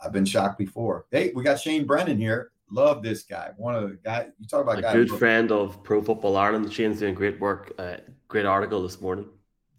I've 0.00 0.12
been 0.12 0.24
shocked 0.24 0.56
before. 0.56 1.06
Hey, 1.10 1.32
we 1.34 1.42
got 1.42 1.58
Shane 1.58 1.84
Brennan 1.84 2.16
here. 2.16 2.52
Love 2.70 3.02
this 3.02 3.24
guy. 3.24 3.50
One 3.56 3.74
of 3.74 3.88
the 3.90 3.96
guys 3.96 4.28
you 4.38 4.46
talk 4.46 4.62
about. 4.62 4.78
A 4.78 4.82
good 4.82 5.10
friend 5.10 5.50
of 5.50 5.82
Pro 5.82 6.00
Football 6.00 6.36
Ireland. 6.36 6.72
Shane's 6.72 7.00
doing 7.00 7.14
great 7.14 7.40
work. 7.40 7.72
Uh, 7.76 7.96
great 8.28 8.46
article 8.46 8.82
this 8.82 9.00
morning. 9.00 9.28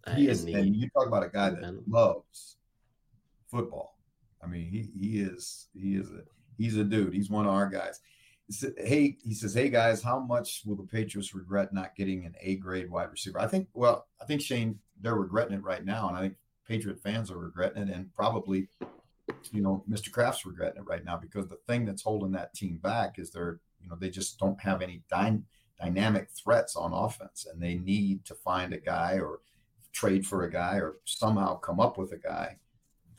Uh, 0.06 0.14
he 0.14 0.28
is, 0.28 0.44
the, 0.44 0.52
and 0.52 0.76
you 0.76 0.90
talk 0.90 1.06
about 1.06 1.22
a 1.22 1.28
guy 1.28 1.48
that 1.48 1.88
loves 1.88 2.56
football. 3.50 3.96
I 4.42 4.46
mean, 4.46 4.66
he 4.66 4.90
he 4.98 5.20
is 5.20 5.68
he 5.72 5.94
is 5.94 6.10
a 6.10 6.24
He's 6.60 6.76
a 6.76 6.84
dude. 6.84 7.14
He's 7.14 7.30
one 7.30 7.46
of 7.46 7.54
our 7.54 7.68
guys. 7.68 8.00
He 8.46 8.52
said, 8.52 8.74
hey, 8.76 9.16
he 9.24 9.32
says, 9.32 9.54
hey 9.54 9.70
guys, 9.70 10.02
how 10.02 10.18
much 10.18 10.60
will 10.66 10.76
the 10.76 10.82
Patriots 10.82 11.34
regret 11.34 11.72
not 11.72 11.96
getting 11.96 12.26
an 12.26 12.34
A 12.42 12.56
grade 12.56 12.90
wide 12.90 13.10
receiver? 13.10 13.40
I 13.40 13.46
think, 13.46 13.68
well, 13.72 14.08
I 14.20 14.26
think 14.26 14.42
Shane, 14.42 14.78
they're 15.00 15.14
regretting 15.14 15.54
it 15.54 15.62
right 15.62 15.82
now, 15.82 16.08
and 16.08 16.18
I 16.18 16.20
think 16.20 16.34
Patriot 16.68 17.00
fans 17.00 17.30
are 17.30 17.38
regretting 17.38 17.84
it, 17.84 17.88
and 17.88 18.12
probably, 18.14 18.68
you 19.50 19.62
know, 19.62 19.82
Mr. 19.88 20.12
Kraft's 20.12 20.44
regretting 20.44 20.82
it 20.82 20.86
right 20.86 21.02
now 21.02 21.16
because 21.16 21.48
the 21.48 21.58
thing 21.66 21.86
that's 21.86 22.02
holding 22.02 22.32
that 22.32 22.52
team 22.52 22.76
back 22.76 23.18
is 23.18 23.30
they're, 23.30 23.60
you 23.80 23.88
know, 23.88 23.96
they 23.98 24.10
just 24.10 24.38
don't 24.38 24.60
have 24.60 24.82
any 24.82 25.02
dy- 25.08 25.42
dynamic 25.80 26.28
threats 26.30 26.76
on 26.76 26.92
offense, 26.92 27.46
and 27.50 27.62
they 27.62 27.76
need 27.76 28.26
to 28.26 28.34
find 28.34 28.74
a 28.74 28.78
guy 28.78 29.18
or 29.18 29.40
trade 29.94 30.26
for 30.26 30.42
a 30.42 30.50
guy 30.50 30.74
or 30.74 30.96
somehow 31.06 31.56
come 31.56 31.80
up 31.80 31.96
with 31.96 32.12
a 32.12 32.18
guy 32.18 32.58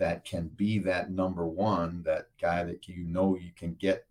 that 0.01 0.25
can 0.25 0.47
be 0.55 0.79
that 0.79 1.11
number 1.11 1.45
one, 1.45 2.01
that 2.07 2.25
guy 2.41 2.63
that 2.63 2.87
you 2.87 3.03
know 3.03 3.37
you 3.37 3.51
can 3.55 3.75
get 3.75 4.07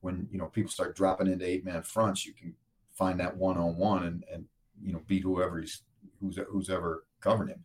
when 0.00 0.28
you 0.30 0.38
know 0.38 0.46
people 0.46 0.70
start 0.70 0.94
dropping 0.94 1.26
into 1.26 1.44
eight 1.44 1.64
man 1.64 1.82
fronts, 1.82 2.24
you 2.24 2.32
can 2.32 2.54
find 2.92 3.18
that 3.18 3.36
one 3.36 3.58
on 3.58 3.76
one 3.76 4.04
and 4.04 4.24
and 4.32 4.44
you 4.80 4.92
know 4.92 5.02
beat 5.08 5.24
whoever 5.24 5.60
he's 5.60 5.82
who's 6.20 6.38
who's 6.48 6.70
ever 6.70 7.04
covering 7.20 7.48
him. 7.48 7.64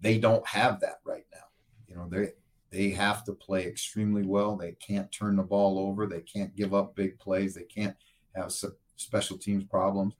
They 0.00 0.16
don't 0.16 0.46
have 0.46 0.80
that 0.80 1.00
right 1.04 1.26
now. 1.30 1.44
You 1.88 1.96
know 1.96 2.08
they 2.08 2.32
they 2.70 2.88
have 2.94 3.22
to 3.24 3.34
play 3.34 3.66
extremely 3.66 4.22
well. 4.22 4.56
They 4.56 4.72
can't 4.72 5.12
turn 5.12 5.36
the 5.36 5.42
ball 5.42 5.78
over. 5.78 6.06
They 6.06 6.22
can't 6.22 6.56
give 6.56 6.72
up 6.72 6.96
big 6.96 7.18
plays. 7.18 7.52
They 7.52 7.64
can't 7.64 7.96
have 8.34 8.50
special 8.96 9.36
teams 9.36 9.64
problems. 9.64 10.14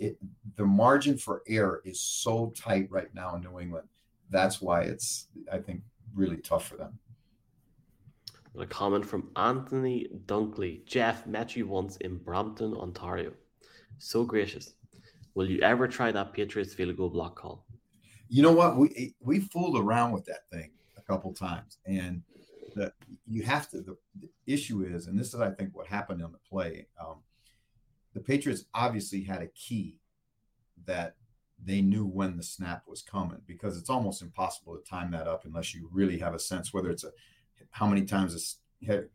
It, 0.00 0.18
the 0.56 0.66
margin 0.66 1.18
for 1.18 1.44
error 1.46 1.82
is 1.84 2.00
so 2.00 2.52
tight 2.56 2.88
right 2.90 3.14
now 3.14 3.36
in 3.36 3.42
New 3.42 3.60
England. 3.60 3.86
That's 4.28 4.60
why 4.60 4.82
it's 4.82 5.28
I 5.52 5.58
think 5.58 5.82
really 6.14 6.38
tough 6.38 6.66
for 6.68 6.76
them. 6.76 6.98
A 8.58 8.66
comment 8.66 9.04
from 9.04 9.30
Anthony 9.36 10.08
Dunkley. 10.24 10.84
Jeff 10.86 11.26
met 11.26 11.56
you 11.56 11.66
once 11.66 11.96
in 11.98 12.16
Brampton, 12.16 12.74
Ontario. 12.74 13.32
So 13.98 14.24
gracious. 14.24 14.74
Will 15.34 15.50
you 15.50 15.60
ever 15.60 15.86
try 15.86 16.10
that 16.10 16.32
Patriots 16.32 16.72
field 16.72 16.96
goal 16.96 17.10
block 17.10 17.36
call? 17.36 17.66
You 18.28 18.42
know 18.42 18.52
what? 18.52 18.76
We 18.76 19.14
we 19.20 19.40
fooled 19.40 19.78
around 19.78 20.12
with 20.12 20.24
that 20.24 20.48
thing 20.50 20.70
a 20.96 21.02
couple 21.02 21.32
times, 21.34 21.78
and 21.84 22.22
the 22.74 22.92
you 23.26 23.42
have 23.42 23.70
to. 23.70 23.82
The, 23.82 23.96
the 24.20 24.30
issue 24.46 24.82
is, 24.82 25.06
and 25.06 25.18
this 25.18 25.34
is 25.34 25.40
I 25.40 25.50
think 25.50 25.76
what 25.76 25.86
happened 25.86 26.22
on 26.22 26.32
the 26.32 26.38
play. 26.48 26.86
Um, 26.98 27.16
the 28.14 28.20
Patriots 28.20 28.64
obviously 28.72 29.22
had 29.22 29.42
a 29.42 29.48
key 29.48 30.00
that 30.86 31.16
they 31.64 31.80
knew 31.80 32.04
when 32.04 32.36
the 32.36 32.42
snap 32.42 32.82
was 32.86 33.02
coming 33.02 33.40
because 33.46 33.76
it's 33.78 33.90
almost 33.90 34.22
impossible 34.22 34.76
to 34.76 34.88
time 34.88 35.10
that 35.10 35.26
up 35.26 35.44
unless 35.44 35.74
you 35.74 35.88
really 35.92 36.18
have 36.18 36.34
a 36.34 36.38
sense 36.38 36.72
whether 36.72 36.90
it's 36.90 37.04
a 37.04 37.10
how 37.70 37.86
many 37.86 38.04
times 38.04 38.58
head, 38.86 39.08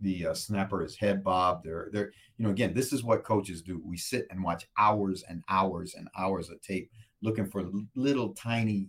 the 0.00 0.26
uh, 0.26 0.34
snapper 0.34 0.82
is 0.82 0.96
head 0.96 1.22
bobbed. 1.22 1.64
They're, 1.64 1.88
they're, 1.92 2.12
you 2.36 2.44
know, 2.44 2.50
again, 2.50 2.74
this 2.74 2.92
is 2.92 3.04
what 3.04 3.24
coaches 3.24 3.62
do. 3.62 3.80
We 3.84 3.96
sit 3.96 4.26
and 4.30 4.42
watch 4.42 4.68
hours 4.78 5.24
and 5.28 5.42
hours 5.48 5.94
and 5.94 6.08
hours 6.18 6.50
of 6.50 6.60
tape 6.60 6.90
looking 7.22 7.46
for 7.46 7.70
little 7.94 8.34
tiny 8.34 8.88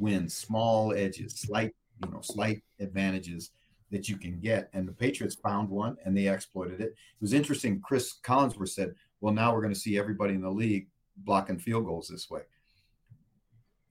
wins, 0.00 0.34
small 0.34 0.92
edges, 0.94 1.34
slight, 1.34 1.74
you 2.04 2.10
know, 2.10 2.20
slight 2.22 2.62
advantages 2.80 3.50
that 3.90 4.08
you 4.08 4.16
can 4.16 4.40
get. 4.40 4.70
And 4.72 4.88
the 4.88 4.92
Patriots 4.92 5.36
found 5.36 5.68
one 5.68 5.96
and 6.04 6.16
they 6.16 6.28
exploited 6.28 6.80
it. 6.80 6.88
It 6.88 7.20
was 7.20 7.34
interesting. 7.34 7.80
Chris 7.80 8.16
Collinsworth 8.24 8.70
said, 8.70 8.94
well, 9.20 9.34
now 9.34 9.54
we're 9.54 9.62
going 9.62 9.74
to 9.74 9.78
see 9.78 9.98
everybody 9.98 10.34
in 10.34 10.40
the 10.40 10.50
league 10.50 10.88
blocking 11.18 11.58
field 11.58 11.86
goals 11.86 12.08
this 12.08 12.30
way. 12.30 12.42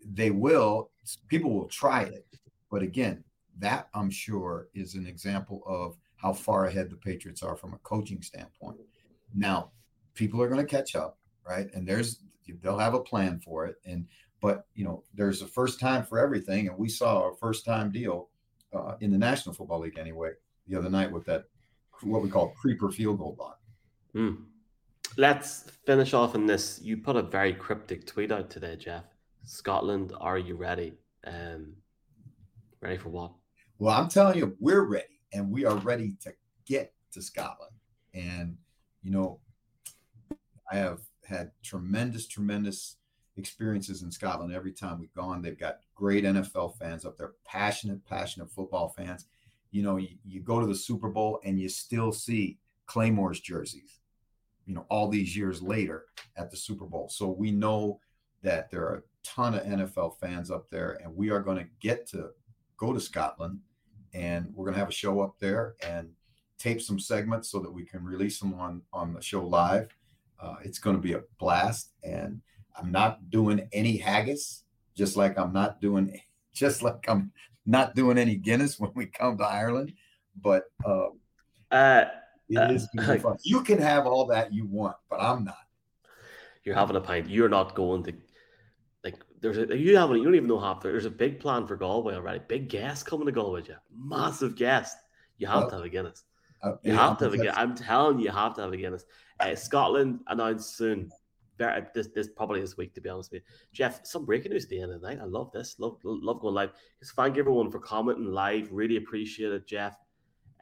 They 0.05 0.31
will, 0.31 0.91
people 1.27 1.53
will 1.53 1.67
try 1.67 2.03
it. 2.03 2.25
But 2.69 2.81
again, 2.81 3.23
that 3.59 3.89
I'm 3.93 4.09
sure 4.09 4.67
is 4.73 4.95
an 4.95 5.05
example 5.05 5.61
of 5.65 5.97
how 6.15 6.33
far 6.33 6.65
ahead 6.65 6.89
the 6.89 6.95
Patriots 6.95 7.43
are 7.43 7.55
from 7.55 7.73
a 7.73 7.77
coaching 7.79 8.21
standpoint. 8.21 8.77
Now, 9.35 9.71
people 10.13 10.41
are 10.41 10.47
going 10.47 10.65
to 10.65 10.69
catch 10.69 10.95
up, 10.95 11.17
right? 11.47 11.67
And 11.73 11.87
there's 11.87 12.19
they'll 12.61 12.77
have 12.77 12.93
a 12.93 12.99
plan 12.99 13.39
for 13.39 13.65
it. 13.65 13.75
And 13.85 14.07
but 14.41 14.65
you 14.75 14.83
know, 14.83 15.03
there's 15.13 15.41
a 15.41 15.47
first 15.47 15.79
time 15.79 16.03
for 16.03 16.19
everything, 16.19 16.67
and 16.67 16.77
we 16.77 16.89
saw 16.89 17.29
a 17.29 17.35
first 17.35 17.65
time 17.65 17.91
deal 17.91 18.29
uh, 18.73 18.95
in 18.99 19.11
the 19.11 19.17
National 19.17 19.53
Football 19.55 19.79
League 19.79 19.97
anyway 19.97 20.31
the 20.67 20.77
other 20.77 20.89
night 20.89 21.11
with 21.11 21.25
that 21.25 21.45
what 22.01 22.21
we 22.21 22.29
call 22.29 22.49
creeper 22.49 22.91
field 22.91 23.19
goal 23.19 23.35
block. 23.37 23.59
Mm. 24.15 24.43
Let's 25.15 25.69
finish 25.85 26.13
off 26.13 26.33
in 26.33 26.47
this. 26.47 26.79
You 26.81 26.97
put 26.97 27.15
a 27.15 27.21
very 27.21 27.53
cryptic 27.53 28.07
tweet 28.07 28.31
out 28.31 28.49
today, 28.49 28.75
Jeff. 28.75 29.03
Scotland, 29.45 30.11
are 30.19 30.39
you 30.39 30.55
ready? 30.55 30.93
Um, 31.25 31.73
ready 32.81 32.97
for 32.97 33.09
what? 33.09 33.31
Well, 33.77 33.95
I'm 33.95 34.09
telling 34.09 34.37
you, 34.37 34.55
we're 34.59 34.83
ready, 34.83 35.19
and 35.31 35.51
we 35.51 35.65
are 35.65 35.75
ready 35.75 36.15
to 36.21 36.33
get 36.65 36.93
to 37.11 37.21
Scotland. 37.21 37.75
And 38.13 38.57
you 39.03 39.11
know, 39.11 39.39
I 40.71 40.77
have 40.77 41.01
had 41.25 41.51
tremendous, 41.61 42.27
tremendous 42.27 42.95
experiences 43.37 44.01
in 44.01 44.11
Scotland 44.11 44.53
every 44.53 44.71
time 44.71 44.99
we've 44.99 45.13
gone. 45.13 45.41
They've 45.41 45.57
got 45.57 45.79
great 45.93 46.23
NFL 46.23 46.77
fans 46.77 47.05
up 47.05 47.17
there, 47.17 47.33
passionate, 47.45 48.03
passionate 48.05 48.49
football 48.49 48.89
fans. 48.89 49.25
You 49.71 49.83
know, 49.83 49.97
you, 49.97 50.09
you 50.23 50.41
go 50.41 50.59
to 50.59 50.67
the 50.67 50.75
Super 50.75 51.09
Bowl 51.09 51.39
and 51.43 51.59
you 51.59 51.69
still 51.69 52.11
see 52.11 52.59
Claymore's 52.87 53.39
jerseys, 53.39 53.99
you 54.65 54.73
know, 54.73 54.85
all 54.89 55.09
these 55.09 55.35
years 55.35 55.61
later 55.61 56.05
at 56.37 56.51
the 56.51 56.57
Super 56.57 56.85
Bowl. 56.85 57.09
So 57.09 57.29
we 57.29 57.51
know 57.51 57.99
that 58.41 58.69
there 58.69 58.83
are 58.83 58.95
a 58.95 59.03
ton 59.23 59.55
of 59.55 59.63
NFL 59.63 60.19
fans 60.19 60.51
up 60.51 60.69
there, 60.69 60.99
and 61.03 61.15
we 61.15 61.29
are 61.29 61.41
going 61.41 61.57
to 61.57 61.69
get 61.79 62.07
to 62.09 62.29
go 62.77 62.93
to 62.93 62.99
Scotland 62.99 63.59
and 64.13 64.51
we're 64.53 64.65
going 64.65 64.75
to 64.75 64.79
have 64.79 64.89
a 64.89 64.93
show 64.93 65.21
up 65.21 65.35
there 65.39 65.75
and 65.87 66.09
tape 66.59 66.81
some 66.81 66.99
segments 66.99 67.49
so 67.49 67.59
that 67.59 67.71
we 67.71 67.83
can 67.83 68.03
release 68.03 68.39
them 68.39 68.53
on 68.53 68.81
on 68.91 69.13
the 69.13 69.21
show 69.21 69.45
live. 69.45 69.89
Uh, 70.39 70.55
it's 70.63 70.79
going 70.79 70.95
to 70.95 71.01
be 71.01 71.13
a 71.13 71.21
blast, 71.39 71.91
and 72.03 72.41
I'm 72.77 72.91
not 72.91 73.29
doing 73.29 73.67
any 73.71 73.97
haggis, 73.97 74.63
just 74.95 75.15
like 75.15 75.37
I'm 75.37 75.53
not 75.53 75.81
doing, 75.81 76.19
just 76.53 76.83
like 76.83 77.05
I'm 77.07 77.31
not 77.65 77.95
doing 77.95 78.17
any 78.17 78.35
Guinness 78.35 78.79
when 78.79 78.91
we 78.95 79.07
come 79.07 79.37
to 79.37 79.43
Ireland. 79.43 79.93
But 80.41 80.63
uh, 80.85 81.07
uh, 81.71 82.05
it 82.49 82.81
uh, 82.99 83.17
fun. 83.17 83.37
You 83.43 83.61
can 83.61 83.79
have 83.79 84.05
all 84.05 84.25
that 84.27 84.53
you 84.53 84.65
want, 84.65 84.95
but 85.09 85.21
I'm 85.21 85.43
not. 85.43 85.57
You're 86.63 86.75
having 86.75 86.95
a 86.95 87.01
pint. 87.01 87.29
You're 87.29 87.49
not 87.49 87.75
going 87.75 88.03
to 88.03 88.13
like. 89.03 89.15
There's 89.41 89.57
a 89.57 89.77
you 89.77 89.97
haven't 89.97 90.17
you 90.17 90.23
don't 90.23 90.35
even 90.35 90.47
know 90.47 90.59
half. 90.59 90.81
There's 90.81 91.05
a 91.05 91.11
big 91.11 91.39
plan 91.39 91.67
for 91.67 91.75
Galway 91.75 92.15
already. 92.15 92.41
Big 92.47 92.69
guest 92.69 93.05
coming 93.05 93.25
to 93.25 93.31
Galway, 93.31 93.61
Jeff. 93.61 93.81
Massive 93.93 94.55
guest. 94.55 94.97
You 95.37 95.47
have 95.47 95.69
to 95.69 95.75
have 95.75 95.83
a 95.83 95.89
Guinness. 95.89 96.23
Uh, 96.61 96.73
you 96.83 96.93
have 96.93 97.17
to 97.17 97.25
have 97.25 97.33
a 97.33 97.37
Guinness. 97.37 97.55
I'm 97.57 97.75
telling 97.75 98.19
you, 98.19 98.25
you 98.25 98.31
have 98.31 98.55
to 98.55 98.61
have 98.61 98.71
a 98.71 98.77
Guinness. 98.77 99.05
Uh, 99.39 99.55
Scotland 99.55 100.21
announced 100.27 100.77
soon. 100.77 101.09
Very, 101.57 101.83
this 101.93 102.07
this 102.15 102.29
probably 102.29 102.61
this 102.61 102.77
week 102.77 102.93
to 102.95 103.01
be 103.01 103.09
honest 103.09 103.31
with 103.31 103.41
you, 103.41 103.55
Jeff. 103.73 104.05
Some 104.05 104.25
breaking 104.25 104.51
news 104.51 104.63
at 104.63 104.69
the 104.69 104.81
end 104.81 104.91
of 104.91 105.01
the 105.01 105.07
night. 105.07 105.19
I 105.21 105.25
love 105.25 105.51
this. 105.51 105.75
Love 105.79 105.97
love 106.03 106.39
going 106.39 106.55
live. 106.55 106.71
Just 106.99 107.13
thank 107.15 107.37
everyone 107.37 107.69
for 107.69 107.79
commenting 107.79 108.25
live. 108.25 108.71
Really 108.71 108.97
appreciate 108.97 109.51
it, 109.51 109.67
Jeff. 109.67 109.97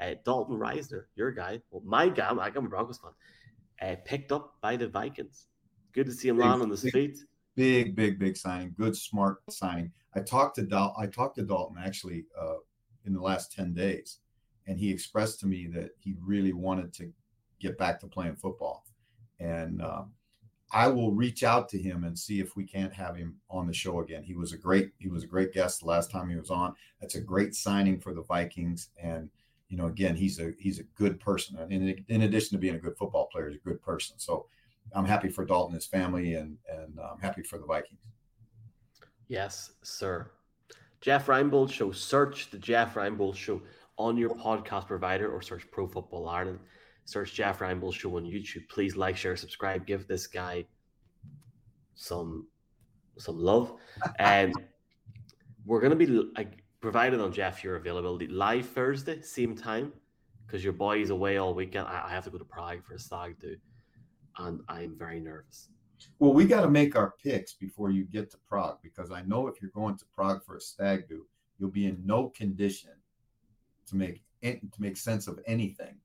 Uh, 0.02 0.16
Dalton 0.26 0.58
Risner, 0.58 1.04
your 1.16 1.32
guy, 1.32 1.62
well, 1.70 1.84
my 1.86 2.10
guy, 2.10 2.30
I'm 2.30 2.40
a 2.40 2.62
Broncos 2.62 2.98
fan, 2.98 3.12
uh, 3.88 3.96
picked 4.04 4.32
up 4.32 4.56
by 4.62 4.76
the 4.76 4.88
Vikings. 4.88 5.48
Good 5.94 6.08
to 6.08 6.12
see 6.12 6.30
him 6.30 6.40
land 6.40 6.62
on 6.62 6.70
the 6.70 6.78
feet. 6.78 7.20
Big, 7.56 7.96
big, 7.96 8.18
big 8.18 8.36
signing. 8.36 8.74
Good, 8.78 8.96
smart 8.96 9.40
signing. 9.50 9.92
I 10.16 10.22
talked 10.22 10.56
to 10.56 10.64
Dal- 10.64 10.96
I 10.98 11.06
talked 11.06 11.36
to 11.36 11.44
Dalton 11.44 11.78
actually 11.84 12.26
uh, 12.40 12.56
in 13.06 13.14
the 13.14 13.22
last 13.22 13.52
ten 13.52 13.74
days, 13.74 14.20
and 14.68 14.80
he 14.80 14.90
expressed 14.90 15.40
to 15.42 15.48
me 15.48 15.68
that 15.68 15.92
he 16.00 16.16
really 16.20 16.54
wanted 16.54 16.94
to 16.94 17.12
get 17.60 17.78
back 17.78 18.00
to 18.00 18.08
playing 18.08 18.38
football. 18.38 18.86
And 19.40 19.82
um, 19.82 20.14
I 20.72 20.88
will 20.88 21.12
reach 21.12 21.44
out 21.44 21.68
to 21.70 21.78
him 21.78 22.06
and 22.06 22.18
see 22.18 22.40
if 22.40 22.56
we 22.56 22.64
can't 22.64 22.94
have 22.94 23.16
him 23.16 23.36
on 23.50 23.68
the 23.68 23.74
show 23.74 24.00
again. 24.00 24.24
He 24.24 24.34
was 24.34 24.54
a 24.54 24.58
great 24.58 24.92
he 24.98 25.10
was 25.10 25.24
a 25.24 25.28
great 25.28 25.54
guest 25.54 25.82
the 25.82 25.88
last 25.88 26.10
time 26.10 26.30
he 26.30 26.38
was 26.38 26.50
on. 26.50 26.74
That's 27.02 27.16
a 27.16 27.22
great 27.22 27.54
signing 27.54 28.00
for 28.00 28.14
the 28.14 28.24
Vikings. 28.24 28.90
And 29.02 29.30
you 29.72 29.78
know, 29.78 29.88
again, 29.88 30.18
he's 30.18 30.38
a 30.38 30.52
he's 30.60 30.80
a 30.80 30.84
good 30.84 31.18
person. 31.22 31.58
In, 31.72 32.04
in 32.10 32.24
addition 32.24 32.58
to 32.58 32.60
being 32.60 32.76
a 32.76 32.78
good 32.78 32.98
football 32.98 33.30
player, 33.32 33.48
he's 33.50 33.58
a 33.58 33.70
good 33.70 33.82
person. 33.82 34.20
So 34.20 34.48
I'm 34.94 35.06
happy 35.06 35.30
for 35.30 35.46
Dalton, 35.46 35.74
his 35.74 35.86
family, 35.86 36.34
and 36.34 36.58
and 36.70 37.00
I'm 37.00 37.20
happy 37.22 37.42
for 37.42 37.58
the 37.58 37.66
Vikings. 37.66 38.02
Yes, 39.30 39.72
sir. 39.82 40.30
Jeff 41.00 41.28
Reinebold 41.28 41.72
Show. 41.72 41.94
Search 41.94 42.52
the 42.52 42.58
Jeff 42.58 42.96
Reinebold 42.96 43.38
Show 43.38 43.62
on 43.98 44.18
your 44.18 44.32
podcast 44.32 44.88
provider 44.88 45.32
or 45.32 45.42
search 45.42 45.66
Pro 45.72 45.88
Football 45.88 46.28
Ireland. 46.28 46.60
Search 47.06 47.34
Jeff 47.34 47.60
Reinebold 47.60 47.94
Show 47.94 48.18
on 48.18 48.26
YouTube. 48.26 48.68
Please 48.68 48.98
like, 48.98 49.16
share, 49.16 49.38
subscribe. 49.38 49.88
Give 49.88 50.06
this 50.06 50.28
guy 50.28 50.66
some 51.96 52.46
some 53.18 53.40
love. 53.40 53.74
And 54.20 54.54
we're 55.66 55.80
gonna 55.80 55.96
be 55.96 56.08
like 56.08 56.61
provided 56.82 57.22
on 57.22 57.32
Jeff 57.32 57.64
your 57.64 57.76
availability 57.76 58.28
live 58.28 58.68
Thursday, 58.68 59.22
same 59.22 59.56
time, 59.56 59.94
because 60.46 60.64
your 60.64 60.74
boy 60.74 61.02
is 61.02 61.10
away 61.10 61.38
all 61.38 61.54
weekend. 61.54 61.88
I, 61.88 62.08
I, 62.08 62.10
have 62.10 62.24
to 62.26 62.30
go 62.30 62.38
to 62.38 62.44
Prague 62.46 62.84
for 62.84 62.96
a 62.96 63.00
stag 63.00 63.40
do, 63.40 63.56
and 64.38 64.62
I'm 64.68 64.98
very 64.98 65.20
nervous. 65.20 65.70
Well, 66.20 66.34
we 66.34 66.46
got 66.46 66.62
to 66.62 66.70
make 66.70 66.96
our 66.96 67.14
picks 67.24 67.54
before 67.54 67.92
you 67.92 68.06
get 68.06 68.32
to 68.32 68.38
Prague 68.50 68.80
because 68.82 69.12
I 69.12 69.22
know 69.22 69.48
if 69.48 69.62
you're 69.62 69.72
going 69.72 69.98
to 69.98 70.06
Prague 70.14 70.44
for 70.44 70.58
a 70.58 70.62
stag 70.62 71.08
do, 71.08 71.26
you'll 71.60 71.70
be 71.70 71.86
in 71.86 72.02
no 72.04 72.30
condition 72.30 72.92
to 73.88 73.96
make 73.96 74.22
to 74.42 74.60
make 74.80 74.98
sense 74.98 75.28
of 75.28 75.40
anything 75.46 75.96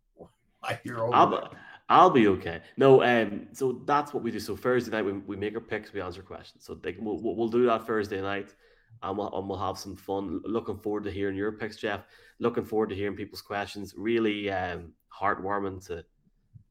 I'll, 1.13 1.51
I'll 1.89 2.11
be 2.11 2.27
okay. 2.29 2.61
No, 2.77 3.03
um, 3.03 3.49
so 3.53 3.81
that's 3.85 4.13
what 4.13 4.23
we 4.23 4.31
do. 4.31 4.41
So 4.41 4.57
Thursday 4.57 4.91
night 4.91 5.05
we, 5.05 5.13
we 5.13 5.37
make 5.37 5.55
our 5.55 5.61
picks, 5.61 5.93
we 5.93 6.01
answer 6.01 6.23
questions. 6.23 6.65
So 6.65 6.75
they, 6.75 6.97
we'll, 6.99 7.19
we'll 7.21 7.49
do 7.49 7.67
that 7.67 7.87
Thursday 7.87 8.21
night, 8.21 8.55
and 9.03 9.19
we'll, 9.19 9.33
and 9.39 9.49
we'll 9.49 9.59
have 9.59 9.79
some 9.79 9.97
fun. 9.97 10.41
Looking 10.45 10.79
forward 10.79 11.05
to 11.05 11.11
hearing 11.11 11.37
your 11.37 11.53
picks, 11.53 11.77
Jeff. 11.77 12.05
Looking 12.39 12.65
forward 12.65 12.91
to 12.91 12.95
hearing 12.95 13.17
people's 13.17 13.43
questions. 13.43 13.95
Really 13.97 14.51
um, 14.51 14.93
heartwarming 15.13 15.87
to 15.87 16.05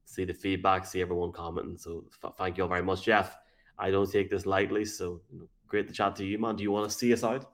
see 0.06 0.26
the 0.26 0.34
feedback, 0.34 0.86
see 0.86 1.02
everyone 1.02 1.32
commenting. 1.32 1.78
So 1.78 2.06
f- 2.24 2.34
thank 2.38 2.58
you 2.58 2.64
all 2.64 2.70
very 2.70 2.84
much, 2.84 3.04
Jeff. 3.04 3.38
I 3.78 3.92
don't 3.92 4.12
take 4.12 4.30
this 4.30 4.46
lightly. 4.46 4.86
So 4.86 5.22
you 5.32 5.40
know, 5.40 5.48
great 5.68 5.88
to 5.88 5.94
chat 5.94 6.16
to 6.18 6.26
you, 6.26 6.38
man. 6.38 6.56
Do 6.56 6.64
you 6.64 6.72
want 6.72 6.90
to 6.90 6.96
see 6.96 7.12
us 7.14 7.24
out? 7.24 7.52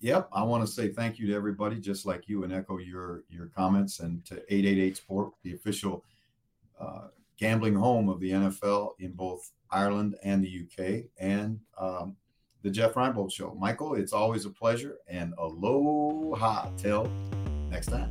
Yep, 0.00 0.28
I 0.32 0.44
want 0.44 0.64
to 0.64 0.72
say 0.72 0.90
thank 0.90 1.18
you 1.18 1.26
to 1.26 1.34
everybody, 1.34 1.80
just 1.80 2.06
like 2.06 2.28
you, 2.28 2.44
and 2.44 2.52
echo 2.52 2.78
your 2.78 3.24
your 3.28 3.46
comments, 3.46 3.98
and 3.98 4.24
to 4.26 4.36
888 4.48 4.96
Sport, 4.96 5.32
the 5.42 5.54
official 5.54 6.04
uh, 6.80 7.08
gambling 7.36 7.74
home 7.74 8.08
of 8.08 8.20
the 8.20 8.30
NFL 8.30 8.92
in 9.00 9.12
both 9.12 9.50
Ireland 9.70 10.16
and 10.22 10.44
the 10.44 10.64
UK, 10.64 11.06
and 11.18 11.58
um, 11.78 12.16
the 12.62 12.70
Jeff 12.70 12.94
Reinebold 12.94 13.32
Show. 13.32 13.56
Michael, 13.58 13.94
it's 13.94 14.12
always 14.12 14.44
a 14.44 14.50
pleasure, 14.50 14.98
and 15.08 15.34
aloha 15.38 16.70
till 16.76 17.10
next 17.70 17.86
time. 17.86 18.10